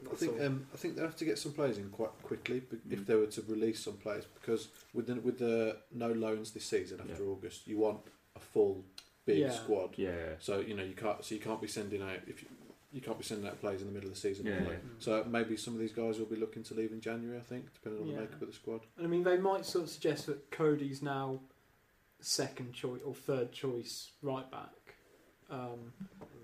[0.03, 2.59] Not I think um, I think they have to get some players in quite quickly
[2.61, 2.93] b- Mm.
[2.93, 6.65] if they were to release some players because with the, with the no loans this
[6.65, 7.29] season after Yeah.
[7.29, 7.99] August, you want
[8.35, 8.85] a full
[9.25, 9.51] big Yeah.
[9.51, 9.95] squad.
[9.97, 10.35] Yeah.
[10.39, 12.47] So you know you can't so you can't be sending out if you,
[12.93, 14.45] you can't be sending out players in the middle of the season.
[14.45, 14.53] Yeah.
[14.53, 14.75] anyway.
[14.77, 15.03] Mm.
[15.03, 17.37] So maybe some of these guys will be looking to leave in January.
[17.37, 18.15] I think depending on Yeah.
[18.15, 18.81] the makeup of the squad.
[18.95, 21.41] And I mean, they might sort of suggest that Cody's now
[22.21, 24.69] second choice or third choice right back,
[25.49, 25.93] um,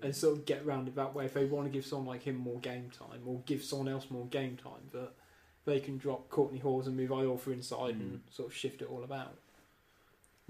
[0.02, 1.24] and sort of get round it that way.
[1.24, 4.06] If they want to give someone like him more game time, or give someone else
[4.10, 5.10] more game time, that
[5.64, 9.04] they can drop Kortney Hause and move Iorfa inside and sort of shift it all
[9.04, 9.34] about.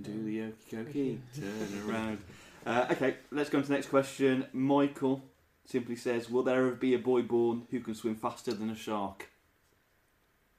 [0.01, 2.19] Do the okie dokie, turn around.
[2.67, 4.45] Uh, okay, let's go on to the next question.
[4.53, 5.23] Michael
[5.65, 8.75] simply says, Will there ever be a boy born who can swim faster than a
[8.77, 9.31] shark?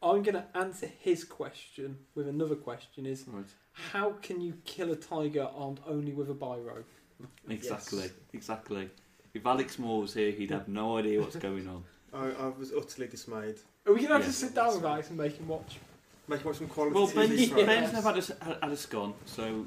[0.02, 3.45] I'm going to answer his question with another question: Is Right.
[3.91, 6.84] how can you kill a tiger armed only with a biro?
[7.49, 8.11] Exactly, Yes.
[8.34, 8.89] exactly.
[9.34, 11.84] If Alex Moore was here, he'd have no idea what's going on.
[12.13, 13.55] I, I was utterly dismayed.
[13.86, 14.28] Are we going to have Yeah.
[14.28, 15.78] to sit down with Alex and make him watch?
[16.28, 17.49] Make him watch some quality Well, TV Ben's, Yes.
[17.49, 17.65] straight.
[17.65, 19.65] Ben's never had a, had a scone, so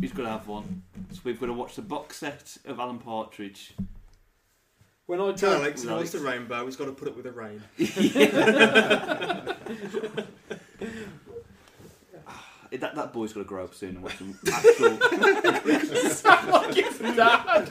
[0.00, 0.82] he's going to have one.
[1.12, 3.74] So we've got to watch the box set of Alan Partridge.
[5.06, 6.24] When I Tell turn, Alex, if he wants Alex.
[6.24, 7.62] the rainbow, he's got to put up with the rain.
[12.72, 14.98] That, that boy's got to grow up soon and watch some actual.
[16.10, 17.70] sound like his dad.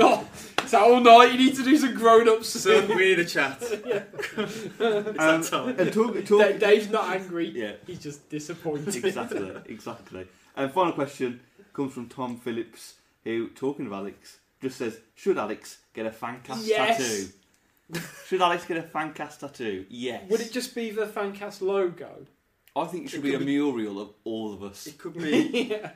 [0.00, 0.26] oh,
[0.58, 1.32] it's all night.
[1.32, 2.88] You need to do some grown-up So stuff.
[2.88, 3.58] we need a chat.
[3.62, 5.78] it's Um, that time.
[5.78, 7.48] and talk, Da- Dave's not angry.
[7.50, 9.04] yeah, He's just disappointed.
[9.04, 10.26] exactly, exactly.
[10.56, 11.40] And final question
[11.72, 16.60] comes from Tom Phillips, who, talking of Alex, just says, "Should Alex get a fancast
[16.66, 16.98] Yes.
[16.98, 18.00] tattoo?
[18.26, 19.84] Should Alex get a fancast tattoo?
[19.90, 20.22] Yes.
[20.30, 22.26] Would it just be the Fancast logo?
[22.74, 24.98] I think it should It be a could be- mural of all of us It
[24.98, 25.68] could be.
[25.70, 25.90] yeah.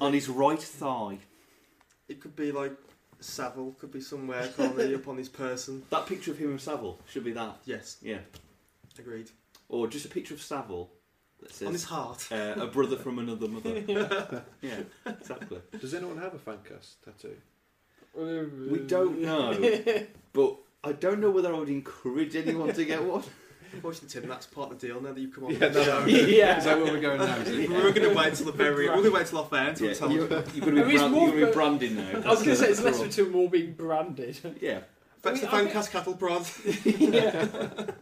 [0.00, 1.18] on his right thigh.
[2.08, 2.72] It could be like
[3.20, 3.74] Saville.
[3.80, 5.82] Could be somewhere probably up on his person.
[5.90, 7.56] That picture of him and Saville should be that.
[7.64, 8.18] Yes, Yeah.
[8.98, 9.30] agreed.
[9.68, 10.90] Or just a picture of Saville
[11.40, 12.28] that on his heart.
[12.30, 13.82] uh, a brother from another mother.
[14.62, 15.60] yeah, exactly.
[15.80, 17.36] Does anyone have a fancast tattoo?
[18.16, 19.58] We don't know,
[20.32, 23.24] but I don't know whether I would encourage anyone to get one.
[23.74, 25.84] Unfortunately, Tim, that's part of the deal now that you've come on Yeah, the no,
[25.84, 26.04] show.
[26.06, 26.58] yeah.
[26.58, 27.36] Is that where we're going now?
[27.36, 27.48] is?
[27.50, 28.86] We were going to wait till the very.
[28.88, 30.28] We're going to wait till off air until Yeah, we tell you, you.
[30.28, 32.10] you're going to be, mean, it's brand, you're gonna be for- branding now.
[32.24, 33.04] I was going to say it's That's less all.
[33.04, 34.38] of two more being branded.
[34.60, 34.80] Yeah,
[35.22, 36.46] Fetch the I mean, I fancast cattle prod.
[36.84, 37.46] yeah.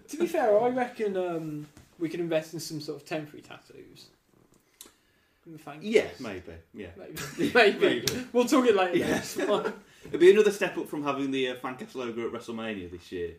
[0.09, 1.67] To be fair, I reckon um,
[1.99, 4.07] we could invest in some sort of temporary tattoos.
[5.47, 5.79] In the Fancast.
[5.83, 6.53] yeah, maybe.
[6.73, 7.53] Yeah, Maybe.
[7.55, 7.79] Maybe.
[7.81, 8.27] Maybe.
[8.33, 8.97] We'll talk it later.
[8.99, 9.07] Yeah.
[9.09, 9.73] then, it's fine.
[10.07, 13.33] it'd be another step up from having the uh, Fancast logo at WrestleMania this year.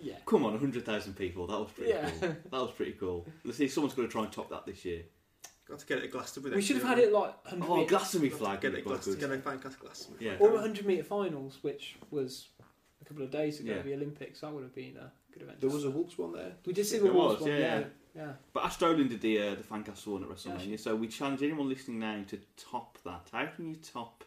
[0.00, 0.14] Yeah.
[0.26, 1.46] Come on, hundred thousand people.
[1.46, 2.10] That was pretty Yeah.
[2.10, 2.28] cool.
[2.50, 3.26] That was pretty cool.
[3.44, 5.02] Let's see if someone's going to try and top that this year.
[5.68, 6.56] Got to get it at Glastonbury.
[6.56, 8.60] We should have had it like 100 Oh, metre, Glastonbury flag.
[8.62, 9.20] Get it be Glastonbury.
[9.20, 9.42] good.
[9.44, 10.24] Get a fancast Glastonbury.
[10.26, 10.36] Yeah.
[10.40, 12.48] or 100 metre finals, which was
[13.02, 13.82] a couple of days ago, Yeah.
[13.82, 14.40] the Olympics.
[14.40, 15.60] That would have been a good event.
[15.60, 16.52] There was a Wolves one there.
[16.64, 17.58] We did see There the Wolves was, one, yeah.
[17.80, 17.84] yeah.
[18.14, 18.32] yeah.
[18.54, 21.68] But Ash Dolan did the uh, the Fancast one at WrestleMania, so we challenge anyone
[21.68, 23.28] listening now to top that.
[23.32, 24.24] How can you top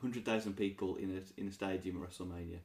[0.00, 2.60] hundred thousand people in a in a stadium at WrestleMania?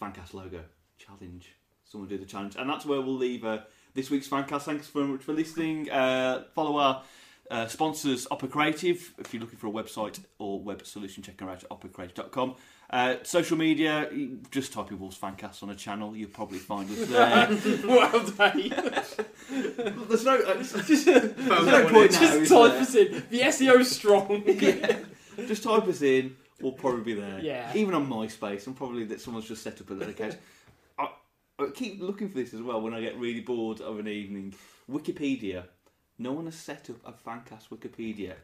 [0.00, 0.62] Fancast logo
[0.98, 1.54] challenge.
[1.84, 3.58] Someone do the challenge, and that's where we'll leave uh,
[3.94, 4.62] this week's Fancast.
[4.62, 5.90] Thanks very much for listening.
[5.90, 7.02] Uh, follow our.
[7.48, 11.48] Uh, sponsors Opera Creative if you're looking for a website or web solution check them
[11.48, 12.56] out at operacreative.com
[12.90, 14.10] uh, social media
[14.50, 17.48] just type in Wolves Fancast on a channel you'll probably find us there
[17.86, 18.72] well done.
[20.08, 22.20] there's no uh, just, There's no point now.
[22.20, 22.80] Just type there?
[22.80, 23.22] us in.
[23.30, 24.42] The SEO's strong.
[24.46, 24.98] yeah.
[25.46, 27.38] Just type us in, we'll probably be there.
[27.40, 27.72] Yeah.
[27.74, 30.36] Even on MySpace, and probably that someone's just set up a little account.
[31.58, 34.08] I, I keep looking for this as well when I get really bored of an
[34.08, 34.54] evening.
[34.90, 35.64] Wikipedia
[36.18, 38.34] no one has set up a Fancast Wikipedia.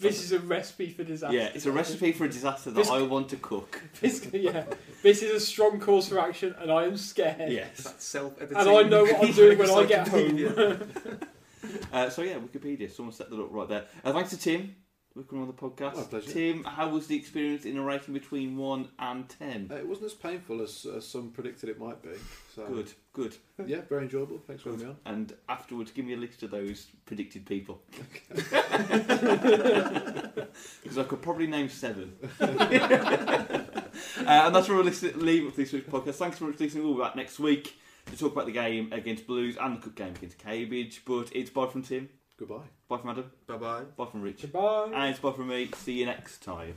[0.00, 1.36] This is a recipe for disaster.
[1.36, 3.82] Yeah, it's a recipe for a disaster that This- I want to cook.
[4.00, 4.64] This, yeah,
[5.02, 7.50] this is a strong cause for action, and I am scared.
[7.52, 7.82] Yes.
[7.82, 8.56] That self-editing.
[8.56, 10.50] And I know what I'm doing when I get encyclopedia.
[10.50, 11.18] home.
[11.92, 12.90] Uh, so yeah, Wikipedia.
[12.90, 13.84] Someone set that up right there.
[14.04, 14.74] Uh, thanks to Tim.
[15.24, 15.96] Coming on the podcast.
[15.96, 16.30] My pleasure.
[16.30, 19.68] Tim, how was the experience in a rating between one and ten?
[19.70, 22.10] Uh, it wasn't as painful as, as some predicted it might be.
[22.54, 23.36] So Good, good.
[23.66, 24.40] Yeah, very enjoyable.
[24.46, 25.14] Thanks for having me on.
[25.14, 27.80] And afterwards, give me a list of those predicted people.
[28.30, 28.52] Because
[30.98, 32.14] I could probably name seven.
[32.40, 32.46] uh,
[34.26, 36.14] and that's where we'll leave with this week's podcast.
[36.14, 36.84] Thanks so much for listening.
[36.84, 39.94] We'll be back next week to talk about the game against Blues and the cup
[39.94, 41.02] game against Cambridge.
[41.04, 42.08] But it's bye from Tim,
[42.38, 42.64] Goodbye.
[42.88, 43.82] bye from Adam, Bye bye.
[43.96, 44.90] bye from Rich, Goodbye.
[44.94, 45.70] and it's bye from me.
[45.74, 46.76] See you next time.